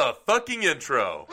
[0.00, 1.26] the fucking intro.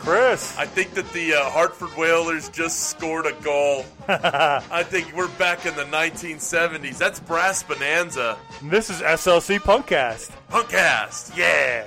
[0.00, 0.58] Chris.
[0.58, 3.84] I think that the uh, Hartford Whalers just scored a goal.
[4.08, 6.98] I think we're back in the 1970s.
[6.98, 8.36] That's Brass Bonanza.
[8.60, 10.32] This is SLC Punkcast.
[10.50, 11.36] Punkcast.
[11.36, 11.84] Yeah.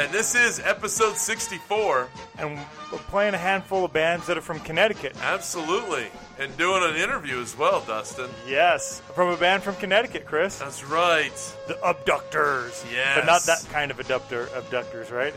[0.00, 2.08] And this is episode 64.
[2.38, 2.58] And
[2.90, 5.14] we're playing a handful of bands that are from Connecticut.
[5.20, 6.06] Absolutely.
[6.38, 8.30] And doing an interview as well, Dustin.
[8.48, 9.02] Yes.
[9.14, 10.58] From a band from Connecticut, Chris.
[10.58, 11.34] That's right.
[11.68, 12.82] The Abductors.
[12.90, 13.14] Yes.
[13.14, 15.34] But not that kind of abductor, abductors, right?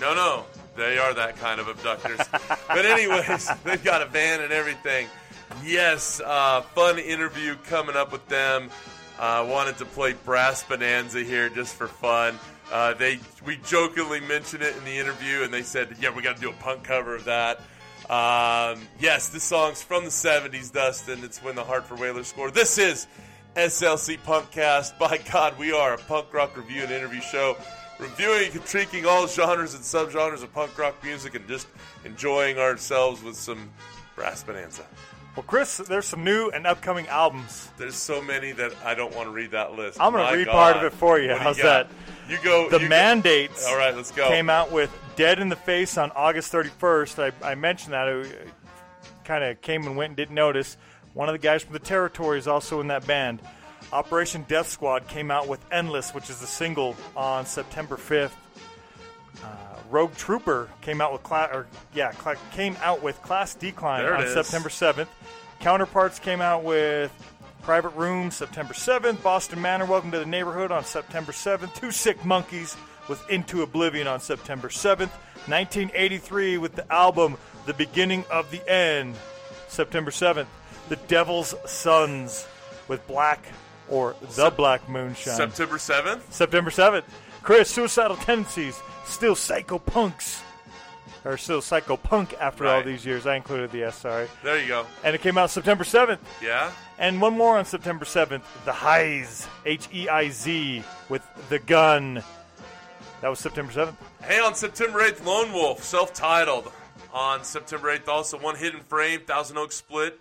[0.00, 0.44] No, no.
[0.76, 2.20] They are that kind of abductors.
[2.68, 5.08] but anyways, they've got a van and everything.
[5.64, 8.70] Yes, uh, fun interview coming up with them.
[9.18, 12.38] Uh, wanted to play Brass Bonanza here just for fun.
[12.72, 16.36] Uh, they we jokingly mentioned it in the interview, and they said, "Yeah, we got
[16.36, 17.58] to do a punk cover of that."
[18.10, 21.22] Um, yes, this song's from the '70s, Dustin.
[21.24, 22.54] It's when the Hartford Whalers scored.
[22.54, 23.06] This is
[23.56, 24.98] SLC Punkcast.
[24.98, 27.56] By God, we are a punk rock review and interview show
[27.98, 31.68] reviewing and critiquing all genres and subgenres of punk rock music and just
[32.04, 33.70] enjoying ourselves with some
[34.14, 34.84] Brass Bonanza.
[35.36, 37.68] Well, Chris, there's some new and upcoming albums.
[37.76, 40.00] There's so many that I don't want to read that list.
[40.00, 40.52] I'm going to read God.
[40.52, 41.34] part of it for you.
[41.34, 41.88] How's got?
[41.88, 41.96] that?
[42.28, 42.68] You go.
[42.70, 44.28] The you go- Mandates All right, let's go.
[44.28, 47.32] came out with Dead in the Face on August 31st.
[47.42, 48.08] I, I mentioned that.
[48.08, 48.24] I
[49.24, 50.76] kind of came and went and didn't notice.
[51.12, 53.40] One of the guys from the Territory is also in that band.
[53.92, 58.32] Operation Death Squad came out with Endless, which is the single on September 5th.
[59.42, 59.46] Uh,
[59.90, 64.24] Rogue Trooper came out with class, or yeah, cla- came out with Class Decline on
[64.24, 64.32] is.
[64.32, 65.08] September 7th.
[65.60, 67.12] Counterparts came out with
[67.64, 69.22] Private Room September 7th.
[69.22, 71.74] Boston Manor Welcome to the Neighborhood on September 7th.
[71.74, 72.76] Two Sick Monkeys
[73.08, 75.08] with Into Oblivion on September 7th.
[75.48, 79.14] 1983 with the album The Beginning of the End
[79.68, 80.46] September 7th.
[80.90, 82.46] The Devil's Sons
[82.86, 83.46] with Black
[83.88, 85.34] or The Sep- Black Moonshine.
[85.34, 86.30] September 7th.
[86.30, 87.04] September 7th.
[87.42, 90.42] Chris, Suicidal Tendencies, still Psycho Punks.
[91.24, 93.26] Or still Psycho Punk after all these years.
[93.26, 94.28] I included the S, sorry.
[94.42, 94.86] There you go.
[95.02, 96.18] And it came out September 7th.
[96.42, 96.70] Yeah.
[96.98, 102.22] And one more on September 7th The Heiz, H E I Z, with The Gun.
[103.22, 103.94] That was September 7th.
[104.22, 106.70] Hey, on September 8th, Lone Wolf, self titled.
[107.12, 110.20] On September 8th, also One Hidden Frame, Thousand Oak Split,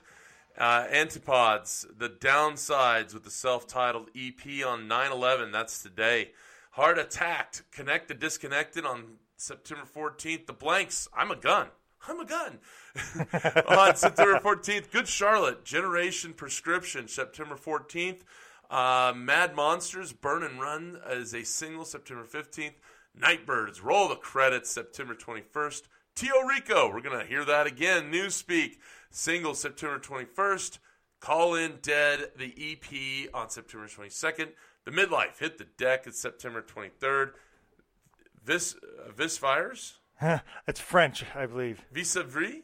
[0.57, 5.51] uh, Antipods, The Downsides with the self titled EP on 9 11.
[5.51, 6.31] That's today.
[6.71, 9.03] Heart Attacked, Connected, Disconnected on
[9.43, 10.45] September 14th.
[10.45, 11.67] The Blanks, I'm a Gun.
[12.07, 12.59] I'm a gun.
[13.67, 18.21] on September 14th, Good Charlotte, Generation Prescription, September 14th.
[18.69, 22.73] Uh, Mad Monsters, Burn and Run is a single, September 15th.
[23.15, 25.83] Nightbirds, Roll the Credits, September 21st.
[26.15, 28.11] Tio Rico, we're going to hear that again.
[28.11, 28.77] Newspeak,
[29.11, 30.79] single, September 21st.
[31.19, 34.49] Call In Dead, the EP on September 22nd.
[34.85, 37.31] The Midlife, Hit the Deck, it's September 23rd.
[38.45, 39.99] Vis, uh, Vis Fires,
[40.67, 41.81] It's French, I believe.
[41.91, 42.61] Vis Avri,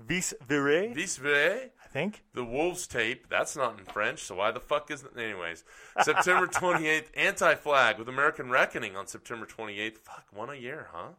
[0.00, 1.70] Vis Vire, Vis vire.
[1.84, 2.22] I think.
[2.34, 3.28] The Wolves tape.
[3.30, 5.20] That's not in French, so why the fuck isn't it?
[5.22, 5.64] Anyways,
[6.02, 9.98] September 28th, Anti Flag with American Reckoning on September 28th.
[9.98, 11.12] Fuck, one a year, huh?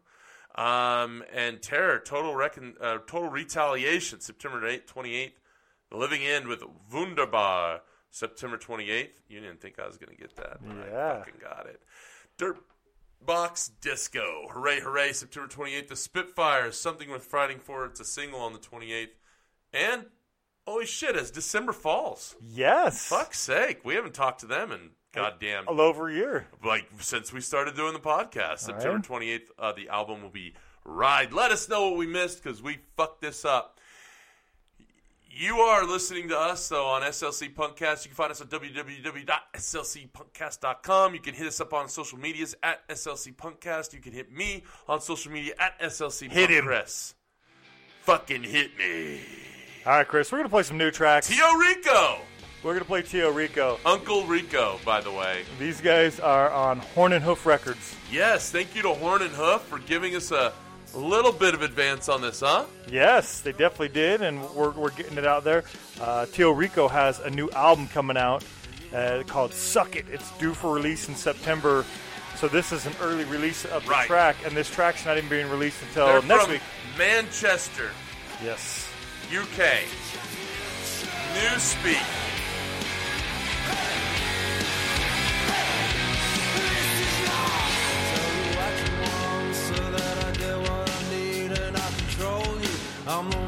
[0.61, 5.33] Um, and Terror, Total Recon, uh, Total Retaliation, September 8th, 28th.
[5.89, 7.81] The Living End with Wunderbar,
[8.11, 9.09] September 28th.
[9.29, 10.57] You didn't think I was going to get that.
[10.61, 11.19] but I Yeah.
[11.19, 11.81] fucking got it.
[12.37, 12.57] Dirt
[13.25, 15.87] Box Disco, hooray, hooray, September 28th.
[15.89, 17.85] The Spitfires, Something with Fighting For.
[17.85, 19.09] It's a single on the 28th.
[19.73, 20.05] And
[20.65, 22.35] holy shit, as December falls.
[22.41, 23.07] Yes.
[23.07, 26.47] Fuck's sake, we haven't talked to them in goddamn All over a year.
[26.63, 28.59] like since we started doing the podcast.
[28.59, 29.03] September right.
[29.03, 30.53] twenty eighth, uh, the album will be
[30.85, 31.33] Ride.
[31.33, 33.76] Let us know what we missed because we fucked this up.
[35.39, 38.03] You are listening to us though on SLC Punkcast.
[38.03, 41.13] You can find us at www.slcpunkcast.com.
[41.13, 43.93] You can hit us up on social medias at SLC Punkcast.
[43.93, 46.65] You can hit me on social media at SLC Hit him.
[46.65, 47.13] Punkcast.
[48.01, 49.19] Fucking hit me.
[49.85, 51.27] All right, Chris, we're going to play some new tracks.
[51.27, 52.17] Tio Rico.
[52.63, 53.79] We're going to play Tio Rico.
[53.85, 55.43] Uncle Rico, by the way.
[55.59, 57.95] These guys are on Horn and Hoof Records.
[58.11, 60.51] Yes, thank you to Horn and Hoof for giving us a
[60.95, 62.65] little bit of advance on this, huh?
[62.91, 65.63] Yes, they definitely did, and we're, we're getting it out there.
[65.99, 68.43] Uh, Tio Rico has a new album coming out
[68.93, 70.05] uh, called Suck It.
[70.11, 71.85] It's due for release in September.
[72.35, 74.07] So this is an early release of the Right.
[74.07, 76.61] track, and this track's not even being released until They're next week.
[76.97, 77.89] Manchester,
[78.43, 78.87] Yes.
[79.31, 79.83] UK.
[81.33, 82.26] Newspeak.
[93.17, 93.46] I'm the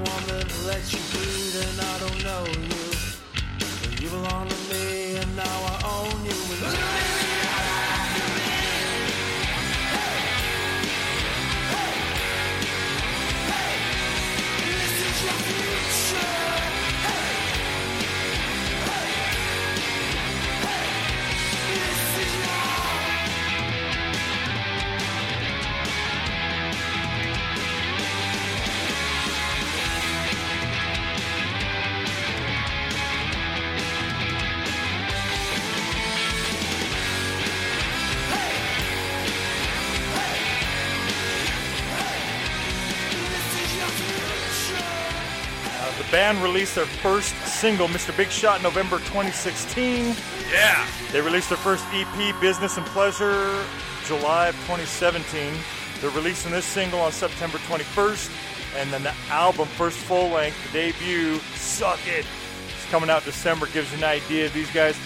[46.11, 48.15] band released their first single, Mr.
[48.15, 50.15] Big Shot, November 2016.
[50.51, 50.85] Yeah.
[51.11, 53.63] They released their first EP, Business and Pleasure,
[54.05, 55.53] July of 2017.
[56.01, 58.31] They're releasing this single on September 21st,
[58.77, 63.67] and then the album, first full length, the debut, Suck It, is coming out December.
[63.67, 64.47] Gives you an idea.
[64.47, 64.97] of These guys,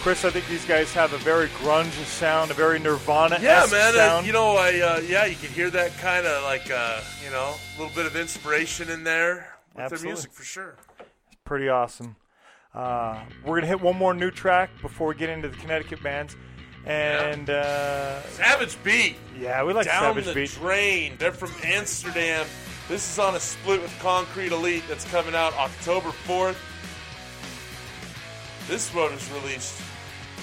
[0.00, 3.94] Chris, I think these guys have a very grunge sound, a very Nirvana Yeah, man.
[3.94, 4.26] Sound.
[4.26, 7.54] you know, I uh, yeah, you can hear that kind of like uh, you know,
[7.54, 10.04] a little bit of inspiration in there with Absolutely.
[10.06, 10.76] their music for sure.
[10.98, 12.16] It's pretty awesome.
[12.74, 16.36] Uh, we're gonna hit one more new track before we get into the Connecticut bands,
[16.86, 19.16] and uh, Savage Beat.
[19.38, 20.50] yeah, we like Down Savage the Beat.
[20.52, 21.12] Drain.
[21.18, 22.46] They're from Amsterdam.
[22.88, 26.56] This is on a split with Concrete Elite that's coming out October 4th.
[28.68, 29.76] This one was released.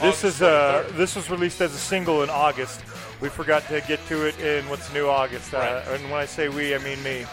[0.02, 0.98] This August is uh, 23rd.
[0.98, 2.82] this was released as a single in August.
[3.22, 5.54] We forgot to get to it in what's new August.
[5.54, 5.88] Uh, Right.
[6.00, 7.25] And when I say we, I mean me.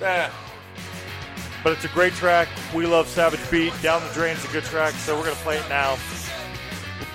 [0.00, 0.30] Yeah.
[1.64, 2.48] But it's a great track.
[2.74, 3.72] We love Savage Beat.
[3.80, 5.96] Down the Drain's is a good track, so we're gonna play it now.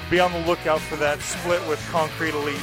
[0.09, 2.59] Be on the lookout for that split with Concrete Elite.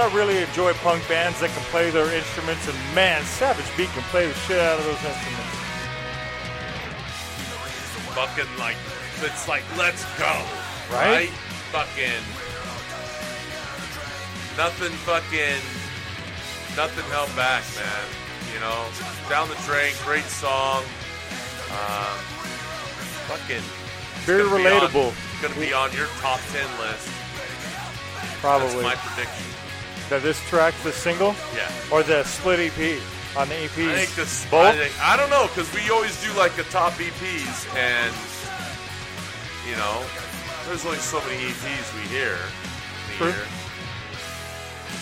[0.00, 4.02] I really enjoy punk bands that can play their instruments, and man, Savage Beat can
[4.08, 5.52] play the shit out of those instruments.
[8.16, 8.80] Fucking like,
[9.20, 10.32] it's like, let's go.
[10.88, 11.28] Right?
[11.68, 12.24] Fucking.
[14.56, 15.60] Nothing fucking.
[16.80, 18.04] Nothing held back, man.
[18.54, 18.88] You know?
[19.28, 20.82] Down the drain, great song.
[21.70, 22.16] Um,
[23.28, 23.62] fucking.
[24.24, 25.42] Very gonna be on- relatable.
[25.42, 27.08] Gonna be on your top 10 list.
[28.40, 28.82] Probably.
[28.82, 29.44] That's my prediction.
[30.10, 31.70] That this track, the single, Yeah.
[31.90, 33.00] or the split EP
[33.36, 33.90] on the EPs.
[33.90, 34.46] I think this.
[34.46, 34.76] I, Both?
[34.76, 38.12] think, I don't know because we always do like the top EPs, and
[39.68, 40.02] you know,
[40.66, 42.36] there's only so many EPs we hear.
[43.16, 43.34] True.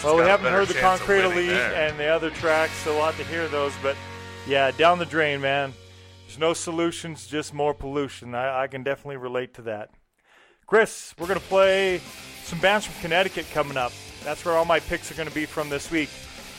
[0.04, 1.74] well, we haven't heard the Concrete Elite there.
[1.74, 3.72] and the other tracks, so we'll have to hear those.
[3.82, 3.96] But
[4.46, 5.72] yeah, down the drain, man.
[6.26, 8.34] There's no solutions, just more pollution.
[8.34, 9.90] I, I can definitely relate to that.
[10.66, 12.02] Chris, we're going to play
[12.44, 13.92] some bands from Connecticut coming up.
[14.28, 16.10] That's where all my picks are going to be from this week.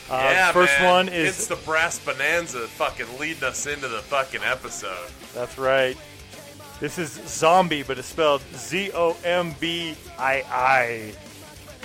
[0.09, 0.89] Uh, yeah, first man.
[0.91, 5.11] one is it's the brass bonanza, fucking leading us into the fucking episode.
[5.35, 5.95] That's right.
[6.79, 11.13] This is Zombie, but it's spelled Z O M B I I.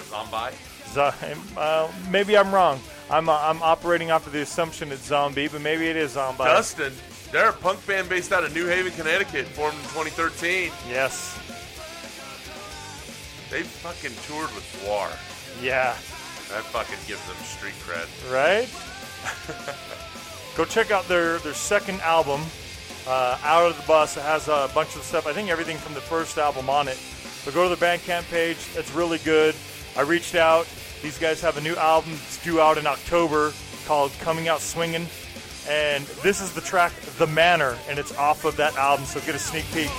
[0.05, 0.57] Zombie.
[0.95, 2.81] Z- uh, maybe I'm wrong.
[3.11, 6.45] I'm uh, I'm operating off of the assumption it's zombie, but maybe it is zombie.
[6.45, 6.95] Dustin,
[7.31, 10.73] they're a punk band based out of New Haven, Connecticut, formed in 2013.
[10.89, 11.39] Yes.
[13.51, 15.11] They fucking toured with War.
[15.61, 15.97] Yeah.
[16.51, 18.07] That fucking gives them street cred.
[18.31, 18.69] Right.
[20.57, 22.41] Go check out their their second album,
[23.09, 24.17] uh, Out of the Bus.
[24.17, 25.27] It has a bunch of stuff.
[25.27, 26.97] I think everything from the first album on it.
[26.97, 28.57] So go to the Bandcamp page.
[28.75, 29.55] It's really good.
[29.97, 30.67] I reached out.
[31.03, 33.53] These guys have a new album that's due out in October
[33.85, 35.07] called Coming Out Swinging.
[35.69, 39.35] And this is the track The Manor, and it's off of that album, so get
[39.35, 39.91] a sneak peek.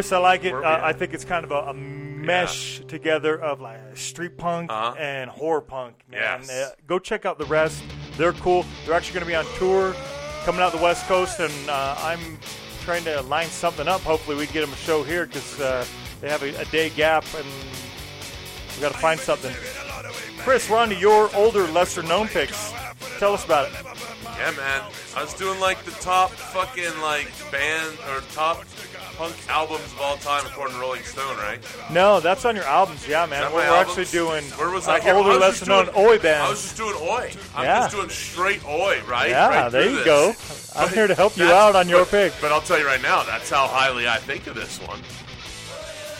[0.00, 0.54] Chris, I like it.
[0.54, 0.80] Uh.
[0.82, 4.94] I think it's kind of a, a mesh together of like street punk Uh-huh.
[4.98, 5.94] and horror punk.
[6.10, 6.48] Man, Yes.
[6.50, 7.82] Uh, go check out the rest.
[8.16, 8.64] They're cool.
[8.86, 9.94] They're actually going to be on tour
[10.46, 12.38] coming out the West Coast, and uh, I'm
[12.80, 14.00] trying to line something up.
[14.00, 15.84] Hopefully, we get them a show here because uh,
[16.22, 17.44] they have a, a day gap, and
[18.74, 19.54] we got to find something.
[20.38, 22.72] Chris, we're on to your older, lesser-known picks.
[23.18, 23.74] Tell us about it.
[24.38, 24.82] Yeah, man.
[25.14, 28.64] I was doing like the top fucking like band or top
[29.20, 31.60] punk albums of all time according to Rolling Stone, right?
[31.90, 33.06] No, that's on your albums.
[33.06, 33.52] Yeah, man.
[33.52, 33.98] We're, albums?
[33.98, 35.00] actually doing Where was uh, I?
[35.00, 37.30] Here, older, I was just lesser-known doing- Oi I was just doing Oi.
[37.54, 37.80] I'm Yeah.
[37.80, 39.28] just doing straight Oi, right?
[39.28, 40.04] Yeah, Right there you this.
[40.06, 40.28] go.
[40.74, 42.32] I'm But here to help you out on your but- pick.
[42.40, 45.00] But I'll tell you right now, that's how highly I think of this one.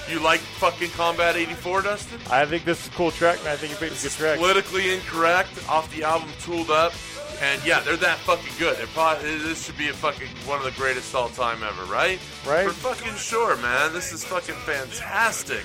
[0.07, 2.21] You like fucking Combat 84, Dustin?
[2.30, 4.38] I think this is a cool track, and I think you picked a good track.
[4.38, 6.92] Politically incorrect off the album Tooled Up.
[7.40, 8.76] And yeah, they're that fucking good.
[8.76, 12.20] They're probably, this should be a fucking one of the greatest all time ever, right?
[12.47, 12.68] Right.
[12.68, 13.94] For fucking sure, man.
[13.94, 15.64] This is fucking fantastic.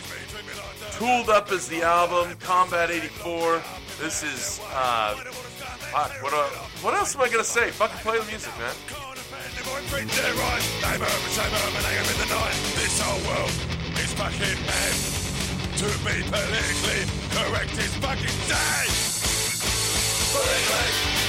[0.93, 2.33] Tooled Up is the album.
[2.39, 3.61] Combat 84.
[3.99, 6.47] This is, uh, fuck, what, uh,
[6.79, 7.71] what else am I gonna say?
[7.71, 8.73] Fucking play the music, man.
[12.79, 13.51] This whole world
[13.99, 14.95] is fucking mad.
[15.75, 17.03] To be politically
[17.35, 18.87] correct is fucking dead.
[20.31, 21.24] Politically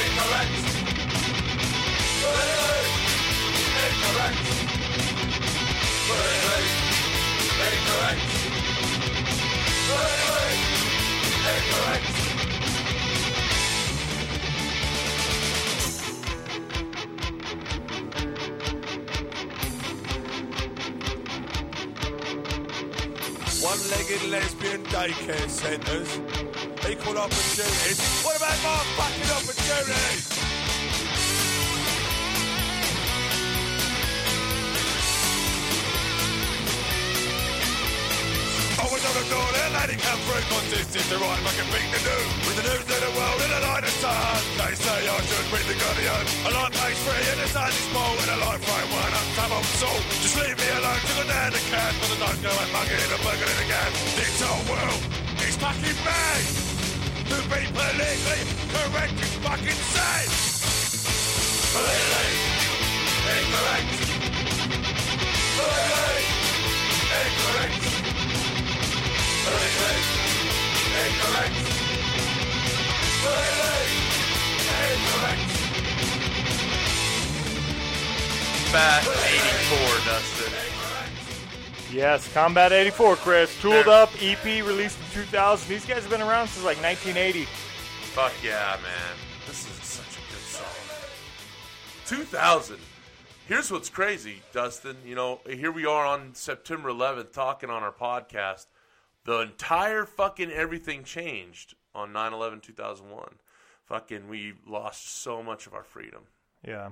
[0.00, 0.72] incorrect.
[23.62, 26.31] One-legged lesbian daycare centres.
[26.92, 27.96] Equal opportunities.
[28.20, 30.28] What about more fucking opportunities?
[38.76, 42.18] I on the door, that lady come through, is the right fucking thing to do.
[42.44, 44.44] With the news of the world in the light of sun.
[44.60, 46.24] They say I should read the Guardian.
[46.44, 49.12] I like page three and it's only small and I like frame one.
[49.16, 49.96] I'm some old soul.
[50.20, 51.96] Just leave me alone to go down the cat.
[52.04, 53.90] But I don't go and mugging and bugging it again.
[54.12, 55.00] This whole world
[55.40, 56.71] is fucking mad.
[57.32, 59.80] To be politically correct fucking.
[61.72, 62.32] Politically
[63.32, 63.92] incorrect.
[65.56, 66.20] Politically
[67.22, 67.80] incorrect.
[69.48, 69.98] Politically
[71.00, 71.56] incorrect.
[73.24, 73.80] Politically
[74.92, 75.48] incorrect.
[78.72, 80.21] Bat 84, Dustin.
[81.92, 83.60] Yes, Combat 84, Chris.
[83.60, 83.86] Tooled.
[83.86, 85.68] Up EP released in 2000.
[85.68, 87.44] These guys have been around since like 1980.
[88.14, 89.16] Fuck yeah, man.
[89.46, 90.64] This is such a good song.
[92.06, 92.78] 2000.
[93.46, 94.96] Here's what's crazy, Dustin.
[95.04, 98.66] You know, here we are on September 11th talking on our podcast.
[99.24, 103.28] The entire fucking everything changed on 9 11 2001.
[103.84, 106.22] Fucking, we lost so much of our freedom
[106.66, 106.90] Yeah.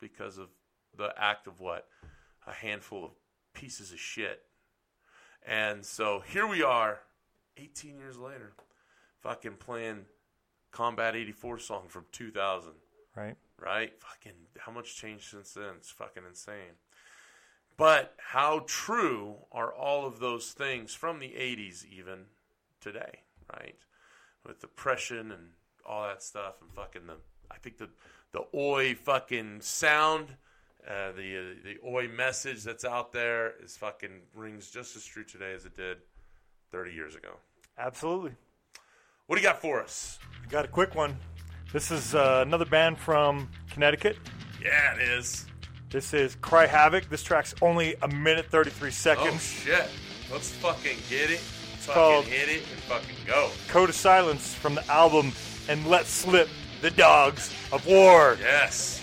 [0.00, 0.48] because of
[0.96, 1.86] the act of what?
[2.46, 3.10] A handful of
[3.58, 4.42] pieces of shit.
[5.46, 7.00] And so here we are,
[7.56, 8.52] 18 years later,
[9.20, 10.04] fucking playing
[10.70, 12.72] Combat 84 song from 2000,
[13.16, 13.36] Right.
[13.58, 13.92] right?
[14.00, 15.74] Fucking, how much changed since then?
[15.78, 16.76] It's fucking insane.
[17.76, 22.26] But how true are all of those things from the 80s even
[22.80, 23.22] today,
[23.52, 23.76] right?
[24.46, 25.50] With depression and
[25.84, 27.16] all that stuff and fucking the,
[27.50, 27.88] I think the,
[28.32, 30.36] the oi fucking sound,
[30.86, 35.24] uh, the, uh, the oi message that's out there is fucking rings just as true
[35.24, 35.98] today as it did
[36.72, 37.30] 30 years ago.
[37.78, 38.32] Absolutely.
[39.26, 40.18] What do you got for us?
[40.44, 41.16] I got a quick one.
[41.72, 44.16] This is uh, another band from Connecticut.
[44.62, 45.44] Yeah, it is.
[45.90, 47.08] This is Cry Havoc.
[47.10, 49.34] This track's only a minute 33 seconds.
[49.34, 49.88] Oh shit!
[50.32, 51.38] Let's fucking get it.
[51.40, 53.50] fucking called- hit it and fucking go.
[53.68, 55.32] Code of Silence from the album
[55.68, 56.48] And Let Slip
[56.80, 58.36] the Dogs of War.
[58.40, 58.97] Yes.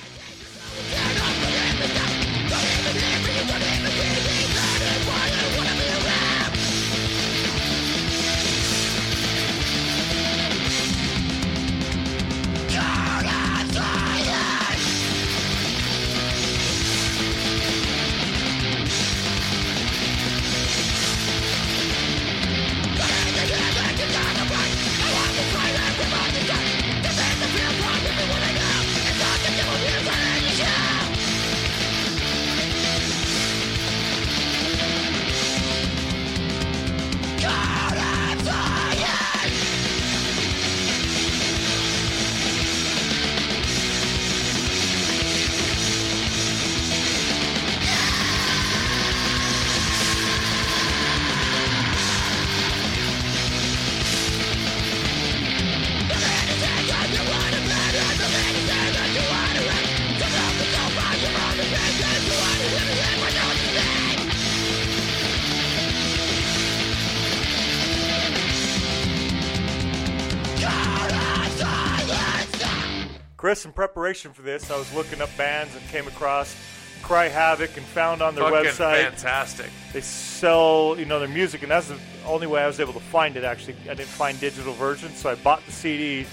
[74.14, 76.56] For this, I was looking up bands and came across
[77.02, 79.72] Cry Havoc and found on their Fucking website fantastic.
[79.94, 83.00] they sell you know their music, and that's the only way I was able to
[83.00, 83.44] find it.
[83.44, 86.28] Actually, I didn't find digital versions, so I bought the CD,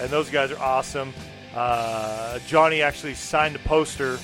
[0.00, 1.12] and those guys are awesome.
[1.54, 4.18] Uh, Johnny actually signed a poster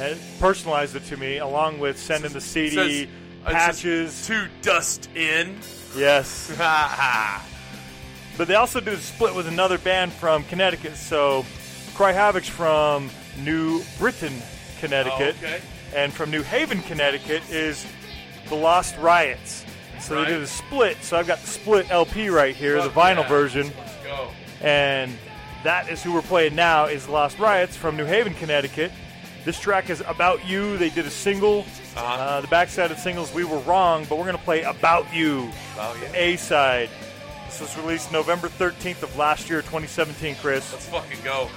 [0.00, 3.08] and personalized it to me, along with sending the CD Says-
[3.44, 4.26] patches.
[4.26, 5.60] to dust in.
[5.96, 6.50] yes,
[8.36, 10.96] but they also do a split with another band from Connecticut.
[10.96, 11.46] So,
[11.94, 13.10] Cry Havoc's from
[13.44, 14.32] New Britain,
[14.80, 15.60] Connecticut, Oh, okay.
[15.94, 17.86] and from New Haven, Connecticut is
[18.48, 19.64] the Lost Riots.
[20.00, 20.26] So Right.
[20.26, 20.96] they did a split.
[21.04, 23.28] So I've got the split LP right here, the vinyl yeah.
[23.28, 24.28] version, Let's go.
[24.60, 25.16] and
[25.64, 26.86] that is who we're playing now.
[26.86, 28.90] Is Lost Riots from New Haven, Connecticut.
[29.44, 30.76] This track is About You.
[30.78, 31.60] They did a single.
[31.96, 32.04] Uh-huh.
[32.04, 35.12] Uh, the backside of the singles, We Were Wrong, but we're going to play About
[35.14, 35.50] You.
[35.78, 36.18] Oh, yeah.
[36.18, 36.88] A side.
[37.52, 40.72] This was released November 13th of last year, 2017, Chris.
[40.72, 41.50] Let's fucking go.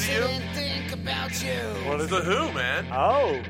[0.00, 1.52] Sound familiar to you?
[1.52, 1.88] you?
[1.88, 2.24] What It's is the it?
[2.24, 2.86] Who, man.
[2.92, 3.40] Oh,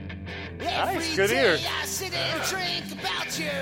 [0.59, 1.59] Nice, good ear.
[1.81, 3.61] I sit and drink about you.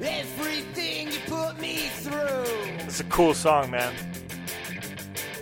[0.00, 2.44] Everything you put me through.
[2.86, 3.92] it's a cool song, man.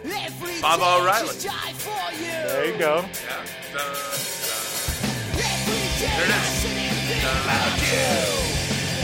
[0.04, 1.36] Every Baba day O'Riley.
[1.38, 2.32] die for you.
[2.48, 3.04] There you go.
[3.04, 3.44] Yeah.
[3.72, 3.86] Dun,
[5.32, 6.48] Every day There it I is.
[6.60, 8.12] sit and think about you.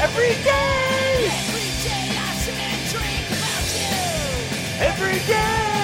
[0.02, 3.96] Every day, Every day I sit and drink about you.
[4.84, 5.75] every day.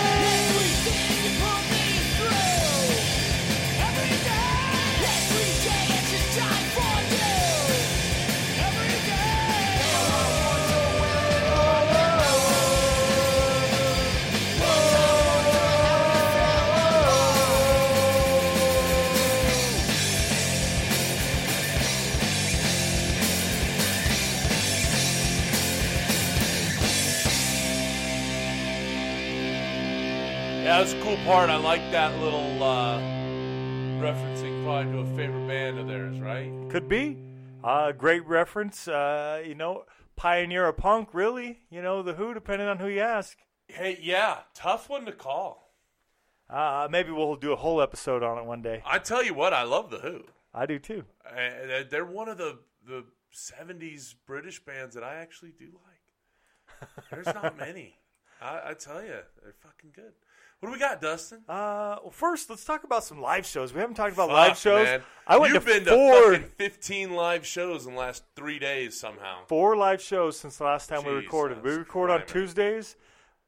[30.72, 31.50] Yeah, that's a cool part.
[31.50, 32.98] I like that little uh,
[34.00, 36.50] referencing probably to a favorite band of theirs, right?
[36.70, 37.18] Could be.
[37.62, 38.88] Uh, great reference.
[38.88, 39.84] Uh, you know,
[40.16, 41.60] pioneer of punk, really.
[41.68, 43.36] You know, the Who, depending on who you ask.
[43.68, 45.74] Hey, yeah, tough one to call.
[46.48, 48.82] Uh, maybe we'll do a whole episode on it one day.
[48.86, 50.22] I tell you what, I love the Who.
[50.54, 51.04] I do too.
[51.28, 53.04] Uh, they're one of the the
[53.34, 56.88] '70s British bands that I actually do like.
[57.10, 57.98] There's not many.
[58.40, 60.14] I, I tell you, they're fucking good.
[60.62, 61.40] What do we got, Dustin?
[61.48, 63.74] Uh, well, first, let's talk about some live shows.
[63.74, 64.84] We haven't talked about Fuck, live shows.
[64.84, 65.02] man.
[65.26, 68.60] I went You've to been four, to fucking 15 live shows in the last three
[68.60, 69.44] days somehow.
[69.48, 71.64] four live shows since the last time we recorded.
[71.64, 72.94] We record on Tuesdays.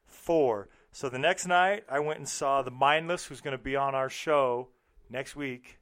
[0.05, 0.67] Four.
[0.91, 3.95] So the next night, I went and saw the Mindless, who's going to be on
[3.95, 4.67] our show
[5.09, 5.79] next week.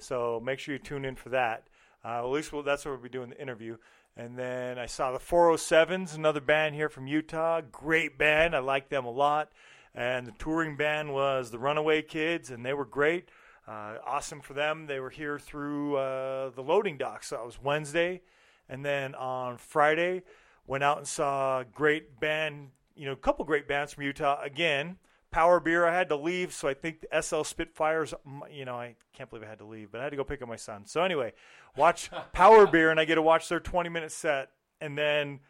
[0.00, 1.68] So make sure you tune in for that.
[2.04, 3.76] Uh, at least we'll, that's what we'll be doing the interview.
[4.16, 7.60] And then I saw the 407s, another band here from Utah.
[7.60, 8.56] Great band.
[8.56, 9.52] I like them a lot.
[9.94, 13.28] And the touring band was the Runaway Kids, and they were great.
[13.66, 14.86] Uh, awesome for them.
[14.86, 17.24] They were here through uh, the loading dock.
[17.24, 18.22] So that was Wednesday.
[18.68, 20.22] And then on Friday,
[20.66, 24.40] went out and saw a great band, you know, a couple great bands from Utah.
[24.42, 24.96] Again,
[25.30, 25.86] Power Beer.
[25.86, 28.14] I had to leave, so I think the SL Spitfires,
[28.50, 30.42] you know, I can't believe I had to leave, but I had to go pick
[30.42, 30.86] up my son.
[30.86, 31.32] So anyway,
[31.76, 34.50] watch Power Beer, and I get to watch their 20 minute set,
[34.80, 35.40] and then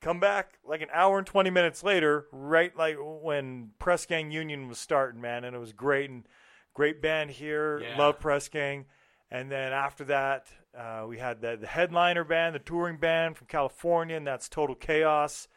[0.00, 4.68] come back like an hour and 20 minutes later, right like when Press Gang Union
[4.68, 6.26] was starting, man, and it was great and
[6.74, 7.80] great band here.
[7.80, 7.96] Yeah.
[7.98, 8.86] Love Press Gang.
[9.30, 13.46] And then after that, uh, we had the, the headliner band, the touring band from
[13.46, 15.48] California, and that's Total Chaos.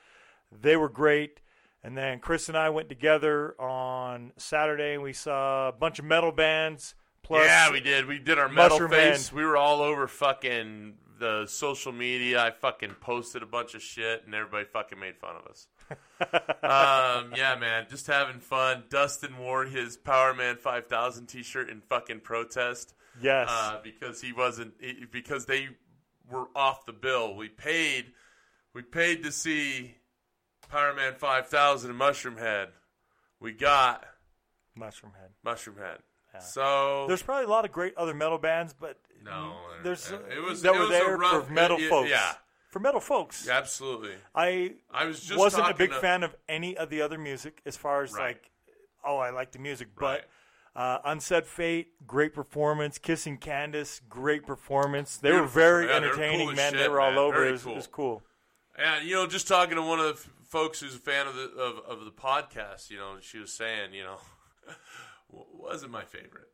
[0.51, 1.41] They were great.
[1.83, 6.05] And then Chris and I went together on Saturday, and we saw a bunch of
[6.05, 6.95] metal bands.
[7.23, 8.05] Plus, yeah, we did.
[8.05, 9.31] We did our metal face.
[9.31, 9.37] Man.
[9.37, 12.41] We were all over fucking the social media.
[12.43, 15.67] I fucking posted a bunch of shit, and everybody fucking made fun of us.
[16.61, 18.83] um, yeah, man, just having fun.
[18.89, 23.47] Dustin wore his Powerman 5000 T-shirt in fucking protest Yes.
[23.49, 25.69] uh, because he wasn't he- because they
[26.29, 27.35] were off the bill.
[27.35, 28.07] We paid
[28.73, 29.95] we paid to see
[30.71, 32.67] Powerman 5000 and Mushroomhead.
[33.39, 34.03] We got
[34.77, 35.31] Mushroomhead.
[35.43, 35.99] Mushroom Head.
[36.39, 40.41] So There's probably a lot of great other metal bands, but no, there's it uh,
[40.41, 42.09] was that it were was a there rough, for metal it- folks.
[42.09, 42.33] Yeah,
[42.69, 43.47] For metal folks.
[43.47, 44.15] absolutely.
[44.35, 47.61] I I was just wasn't a big to- fan of any of the other music
[47.65, 48.35] as far as Right.
[48.35, 48.51] like,
[49.05, 50.21] oh, I like the music, Right.
[50.75, 52.97] but uh, Unsaid Fate, great performance.
[52.97, 55.17] Kissing Candice, great performance.
[55.17, 56.73] They were very Yeah, entertaining, cool man.
[56.73, 57.19] they shit, were all man.
[57.19, 57.35] over.
[57.37, 57.73] Very It was, cool.
[57.73, 58.23] it was cool.
[58.75, 61.35] And you know, just talking to one of the f- folks who's a fan of
[61.35, 64.17] the of, of the podcast, you know, she was saying, you know,
[65.53, 66.49] wasn't my favorite.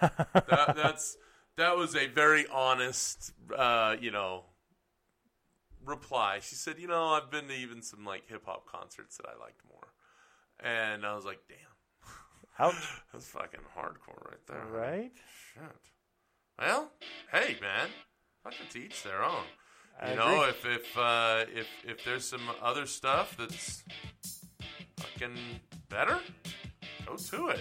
[0.00, 1.16] that, that's
[1.56, 4.44] that was a very honest, uh, you know,
[5.84, 6.38] reply.
[6.42, 9.38] She said, you know, I've been to even some like hip hop concerts that I
[9.42, 9.88] liked more,
[10.60, 11.58] and I was like, damn,
[12.58, 12.74] Ouch.
[13.12, 15.12] that's fucking hardcore right there, right?
[15.54, 15.62] Shit.
[16.58, 16.90] Well,
[17.32, 17.88] hey man,
[18.44, 19.44] fucking to each their own.
[20.00, 20.48] I You know, agree.
[20.50, 23.82] if if uh, if if there's some other stuff that's
[24.98, 25.36] fucking
[25.88, 26.18] better,
[27.06, 27.60] go to it.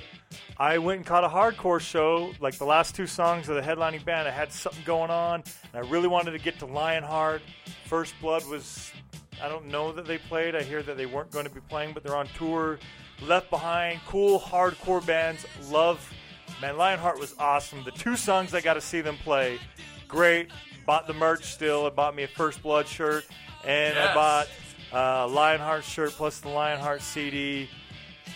[0.62, 2.34] I went and caught a hardcore show.
[2.39, 5.43] Like the last two songs of the headlining band, I had something going on,
[5.74, 7.41] and I really wanted to get to Lionheart.
[7.88, 8.91] First Blood was,
[9.43, 10.56] I don't know that they played.
[10.56, 12.78] I hear that they weren't going to be playing, but they're on tour.
[13.24, 15.47] Left Behind, cool hardcore bands.
[15.71, 16.13] Love,
[16.62, 17.84] man, Lionheart was awesome.
[17.84, 19.58] The two songs I got to see them play,
[20.08, 20.52] great.
[20.86, 21.88] Bought the merch still.
[21.88, 23.26] I bought me a First Blood shirt,
[23.65, 24.47] and I bought
[24.93, 27.67] uh, Lionheart shirt plus the Lionheart CD.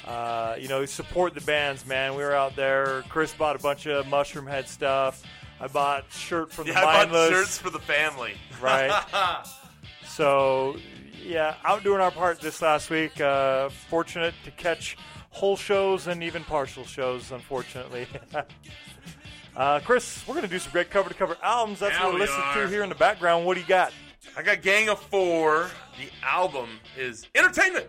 [0.05, 2.15] Uh, you know, support the bands, man.
[2.15, 3.03] We were out there.
[3.09, 5.23] Chris bought a bunch of Mushroomhead stuff.
[5.59, 8.33] I bought shirt from Yeah, the I bought shirts for the family.
[8.61, 9.03] right?
[10.07, 10.75] so,
[11.23, 13.19] yeah, out doing our part this last week.
[13.19, 14.97] Uh, fortunate to catch
[15.31, 18.05] whole shows and even partial shows, unfortunately.
[19.55, 21.79] uh, Chris, we're going to do some great cover to cover albums.
[21.79, 22.63] That's Yeah, what we're we listening are.
[22.63, 23.45] to here in the background.
[23.45, 23.91] What do you got?
[24.37, 25.69] I got Gang of Four.
[25.97, 27.87] The album is entertainment.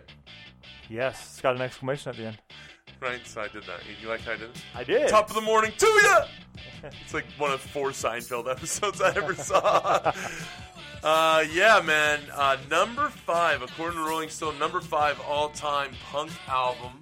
[0.88, 2.38] Yes, it's got an exclamation at the end.
[3.00, 3.80] Right, so I did that.
[3.86, 4.62] You, you like how I did it?
[4.74, 5.08] I did.
[5.08, 6.26] Top of the morning to ya.
[7.04, 10.12] It's like one of four Seinfeld episodes I ever saw.
[11.02, 12.20] uh, yeah, man.
[12.32, 16.92] Uh, number five, according to Rolling Stone, number five all-time punk album.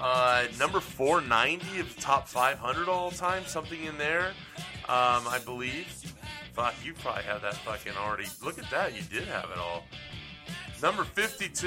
[0.00, 4.32] Uh, number 490 of the top 500 all time, something in there,
[4.88, 5.86] um, I believe.
[6.52, 8.26] Fuck, you probably have that fucking already.
[8.42, 9.84] Look at that, you did have it all.
[10.84, 11.66] Number 52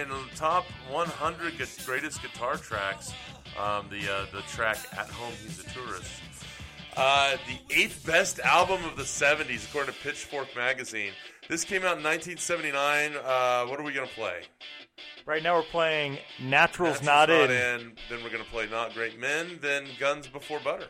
[0.00, 1.54] in the top 100
[1.84, 3.12] greatest guitar tracks.
[3.60, 6.12] Um, the uh, the track "At Home He's a Tourist."
[6.96, 11.10] Uh, the eighth best album of the 70s, according to Pitchfork magazine.
[11.48, 13.16] This came out in 1979.
[13.16, 14.42] Uh, what are we gonna play?
[15.26, 17.94] Right now we're playing Natural's, Natural's Not, in.
[18.08, 20.86] Then we're gonna play "Not Great Men." Then "Guns Before Butter."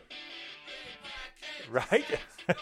[1.71, 2.05] Right?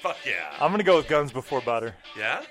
[0.00, 0.54] Fuck yeah!
[0.54, 1.94] I'm going to go with Guns Before Butter.
[2.16, 2.42] yeah,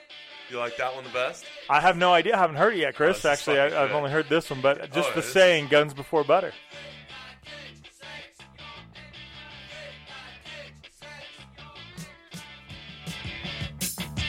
[0.50, 1.46] you like that one the best?
[1.70, 2.36] I have no idea.
[2.36, 3.24] I haven't heard it yet, Chris.
[3.26, 5.94] Oh, Actually, I, I've only heard this one, but oh, just Oh, the saying "Guns
[5.94, 6.54] Before Butter."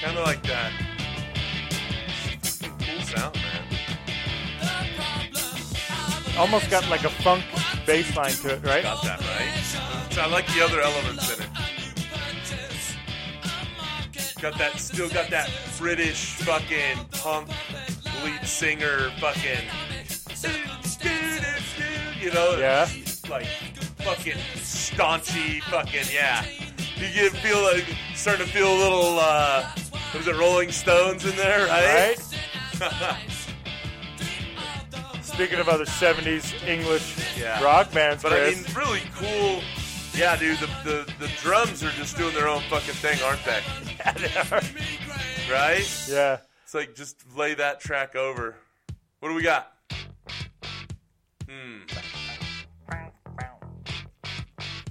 [0.03, 0.73] Kind of like that.
[2.63, 3.65] Cool sound, man.
[6.39, 7.45] Almost got like a funk
[7.87, 8.83] bass line to it, right?
[8.83, 10.11] Got that right.
[10.13, 11.50] So I like the other elements in it.
[14.41, 17.49] Got that, still got that British fucking punk
[18.25, 19.67] lead singer fucking.
[22.21, 22.57] You know?
[22.59, 22.89] Yeah.
[23.29, 23.47] Like
[23.99, 26.45] fucking staunchy fucking, yeah.
[26.97, 29.71] You get feel like, starting to feel a little, uh,
[30.13, 32.17] what is it, Rolling Stones in there, right?
[32.81, 33.19] Right?
[35.23, 37.63] Speaking of other '70s English Yeah.
[37.63, 39.63] rock bands, But I mean, really cool.
[40.21, 43.63] Yeah, dude, the, the, the drums are just doing their own fucking thing, aren't they?
[45.51, 46.07] Right?
[46.09, 48.55] yeah, It's like just lay that track over.
[49.21, 49.73] What do we got?
[51.49, 51.79] Hmm.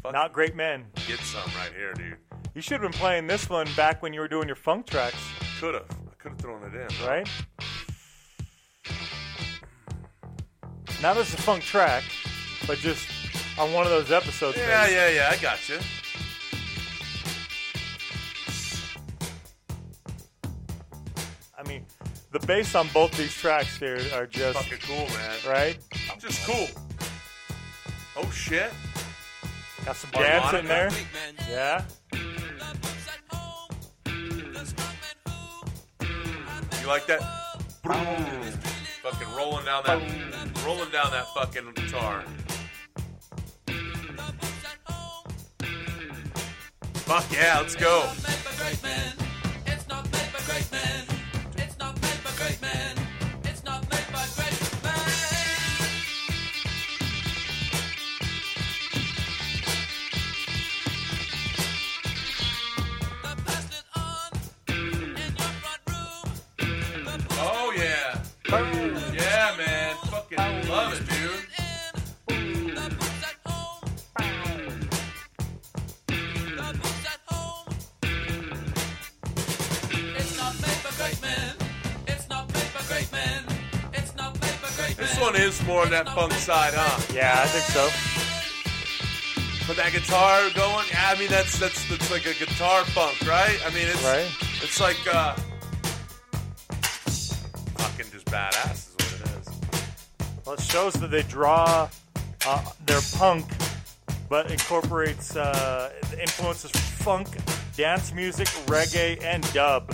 [0.01, 0.87] Fuck, not great men.
[1.07, 2.17] get some right here, dude.
[2.55, 5.15] You should have been playing this one back when you were doing your funk tracks,
[5.59, 5.85] Could have.
[5.91, 7.07] I could have thrown it in.
[7.07, 7.29] right?
[11.03, 12.03] Not as a funk track,
[12.67, 13.07] but just
[13.59, 14.57] on one of those episodes.
[14.57, 14.93] Yeah, maybe.
[14.95, 15.29] yeah, yeah.
[15.31, 15.79] I got you.
[21.57, 21.85] I mean,
[22.31, 25.35] the bass on both these tracks here are just Fucking cool, man.
[25.47, 25.77] right.
[26.11, 26.67] I'm Just cool.
[28.15, 28.71] Oh shit.
[29.85, 30.89] Got some dance in there.
[31.49, 31.83] Yeah.
[36.81, 37.21] You like that?
[39.01, 40.01] fucking rolling down that,
[40.65, 42.23] rolling down that fucking guitar.
[47.09, 48.07] Fuck yeah, let's go.
[85.91, 87.02] That funk side, huh?
[87.13, 87.89] Yeah, I think so.
[89.67, 93.60] But that guitar going, yeah, I mean that's that's that's like a guitar funk, right?
[93.65, 94.25] I mean it's Right.
[94.63, 95.36] it's like uh
[97.78, 99.47] fucking just badass is what it is.
[100.45, 101.88] Well, it shows that they draw
[102.47, 103.45] uh, their punk,
[104.30, 107.38] but incorporates uh, influences from funk,
[107.78, 109.93] dance music, reggae, and dub.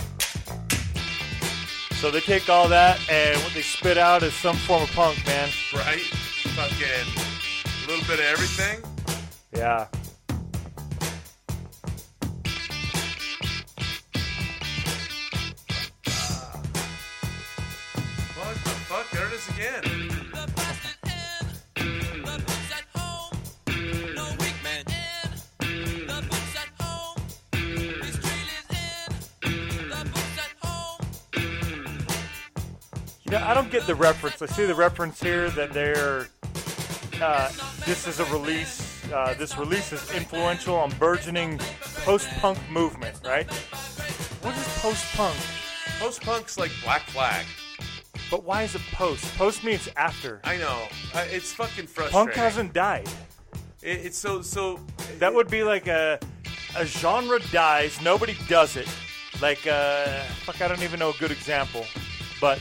[2.06, 5.26] So they take all that and what they spit out is some form of punk,
[5.26, 5.48] man.
[5.74, 5.98] Right?
[6.54, 6.86] Fucking
[7.64, 8.80] a little bit of everything.
[9.52, 9.88] Yeah.
[16.06, 16.62] Ah.
[18.36, 19.10] What the fuck?
[19.10, 20.15] There it is again.
[33.76, 34.40] Get the reference.
[34.40, 36.28] I see the reference here that they're.
[37.20, 37.50] Uh,
[37.84, 39.04] this is a release.
[39.12, 41.58] Uh, this release is influential on burgeoning
[42.04, 43.50] post-punk movement, right?
[44.42, 45.36] What is post-punk?
[45.98, 47.44] Post punk's like Black Flag.
[48.30, 49.24] But why is it post?
[49.36, 50.40] Post means after.
[50.44, 50.88] I know.
[51.14, 52.12] I, it's fucking frustrating.
[52.12, 53.08] Punk hasn't died.
[53.82, 54.80] It, it's so so.
[55.18, 56.18] That would be like a
[56.76, 58.88] a genre dies, nobody does it.
[59.40, 61.84] Like uh, fuck, I don't even know a good example,
[62.40, 62.58] but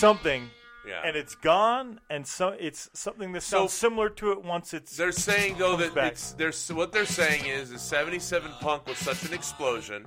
[0.00, 0.50] something,
[0.86, 1.02] Yeah.
[1.04, 4.96] and it's gone, and so it's something that sounds So- similar to it once it's.
[4.96, 6.12] They're saying though that back.
[6.12, 10.06] it's there's what they're saying is is 77 punk was such an explosion.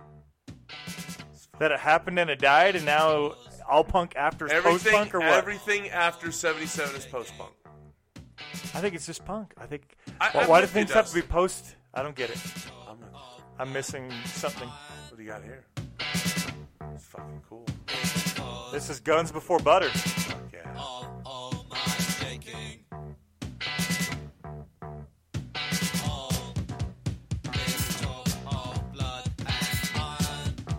[1.59, 3.35] that it happened and it died, and now
[3.69, 5.33] all punk after post Everything punk or what?
[5.33, 7.51] everything after 77 is post punk.
[8.73, 9.53] I think it's just punk.
[9.57, 9.83] I think.
[10.19, 11.75] I- why I'm why do with you, things have to be post?
[11.93, 12.37] I don't get it.
[12.89, 12.97] I'm
[13.59, 14.67] I'm missing something.
[14.67, 15.63] what do you got here?
[16.95, 17.65] It's fucking cool.
[18.73, 19.91] This is Guns Before Butter.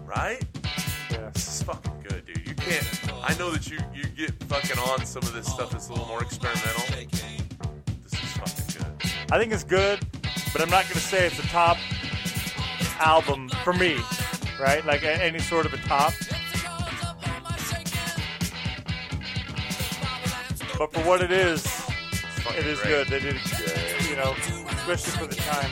[0.04, 0.42] Right?
[1.10, 1.30] Yeah.
[1.32, 2.46] This is fucking good, dude.
[2.48, 2.84] You can't.
[3.22, 6.08] I know that you you get fucking on some of this stuff that's a little
[6.08, 6.82] more experimental.
[8.02, 9.12] This is fucking good.
[9.32, 10.00] I think it's good,
[10.52, 11.76] but I'm not to say it's a top
[12.98, 13.98] album for me,
[14.60, 14.84] right?
[14.84, 16.12] Like a- any sort of a top.
[20.76, 21.64] But for what it is,
[22.56, 22.90] it is great.
[22.90, 23.08] good.
[23.08, 23.36] They did,
[24.08, 24.34] you know,
[24.68, 25.70] especially for the time.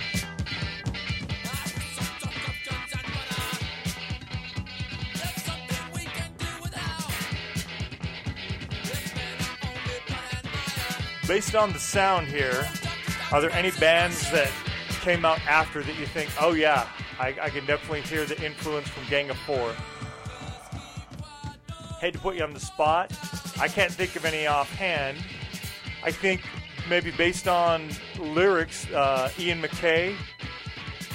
[11.26, 12.68] Based on the sound here,
[13.32, 14.50] are there any bands that
[15.00, 16.86] came out after that you think, oh yeah,
[17.18, 19.74] I, I can definitely hear the influence from Gang of Four?
[22.00, 23.12] Hate to put you on the spot.
[23.62, 25.18] I can't think of any offhand.
[26.02, 26.42] I think
[26.90, 30.16] maybe based on lyrics, uh, Ian MacKaye.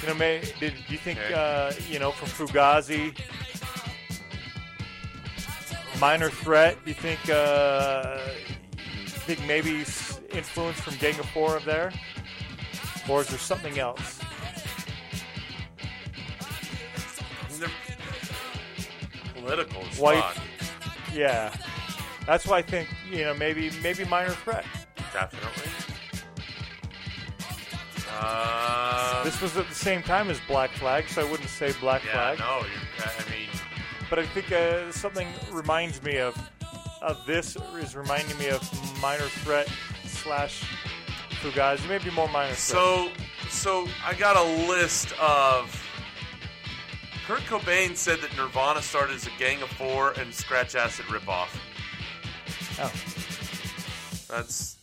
[0.00, 1.34] You know, may, did do you think Okay.
[1.34, 3.14] uh, you know from Fugazi,
[6.00, 6.78] Minor Threat?
[6.84, 8.18] Do you think uh,
[8.78, 9.84] you think maybe
[10.32, 11.92] influence from Gang of Four of there,
[13.10, 14.20] or is there something else?
[17.58, 17.68] They're
[19.34, 20.24] political White-.
[21.12, 21.47] Yeah,
[22.28, 24.64] that's why I think you know maybe maybe Minor Threat.
[25.12, 25.72] Definitely.
[28.10, 32.04] Uh, This was at the same time as Black Flag, so I wouldn't say Black
[32.04, 32.38] yeah, Flag.
[32.38, 32.64] no,
[33.04, 33.48] I mean,
[34.10, 36.36] But I think uh, something reminds me of
[37.00, 38.60] of this is reminding me of
[39.00, 39.68] Minor Threat
[40.04, 40.64] slash
[41.40, 42.58] Fugazi, maybe more Minor Threat.
[42.58, 43.08] so
[43.48, 45.84] so I got a list of.
[47.26, 51.48] Kurt Cobain said that Nirvana started as a Gang of Four and Scratch Acid ripoff.
[52.80, 52.92] Oh,
[54.28, 54.76] That's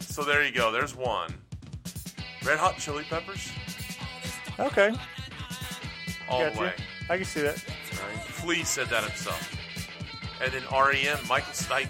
[0.00, 0.22] so.
[0.22, 0.70] There you go.
[0.72, 1.32] There's one.
[2.44, 3.50] Red Hot Chili Peppers,
[4.60, 4.92] okay,
[6.28, 6.60] all the gotcha.
[6.60, 6.72] way.
[7.10, 7.62] I can see that.
[7.90, 8.22] Right?
[8.24, 9.52] Flea said that himself.
[10.42, 11.88] And then REM, Michael Stipe.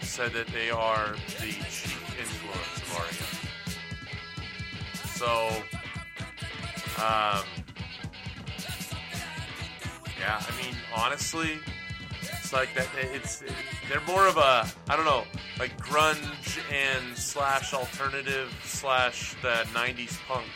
[0.00, 3.34] said that they are the chief influence of REM.
[5.14, 5.48] So,
[7.02, 7.44] um,
[10.18, 11.58] yeah, I mean, honestly,
[12.54, 12.88] like that.
[13.12, 13.42] It's
[13.88, 15.24] they're more of a I don't know,
[15.58, 20.46] like grunge and slash alternative slash the '90s punk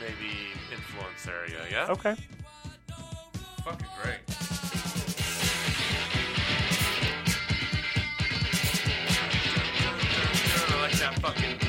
[0.00, 0.32] maybe
[0.72, 1.62] influence area.
[1.70, 1.88] Yeah.
[1.90, 2.14] Okay.
[3.64, 4.20] Fucking great.
[10.68, 11.65] I like that fucking.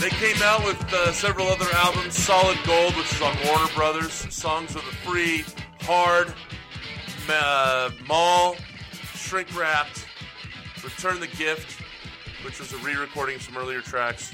[0.00, 2.16] They came out with uh, several other albums.
[2.16, 4.12] Solid Gold, which is on Warner Brothers.
[4.34, 5.44] Songs of the Free,
[5.82, 6.32] Hard,
[7.28, 8.56] uh, Mall,
[9.14, 10.06] Shrink Wrapped,
[10.82, 11.82] Return the Gift,
[12.46, 14.32] which was a re-recording of some earlier tracks,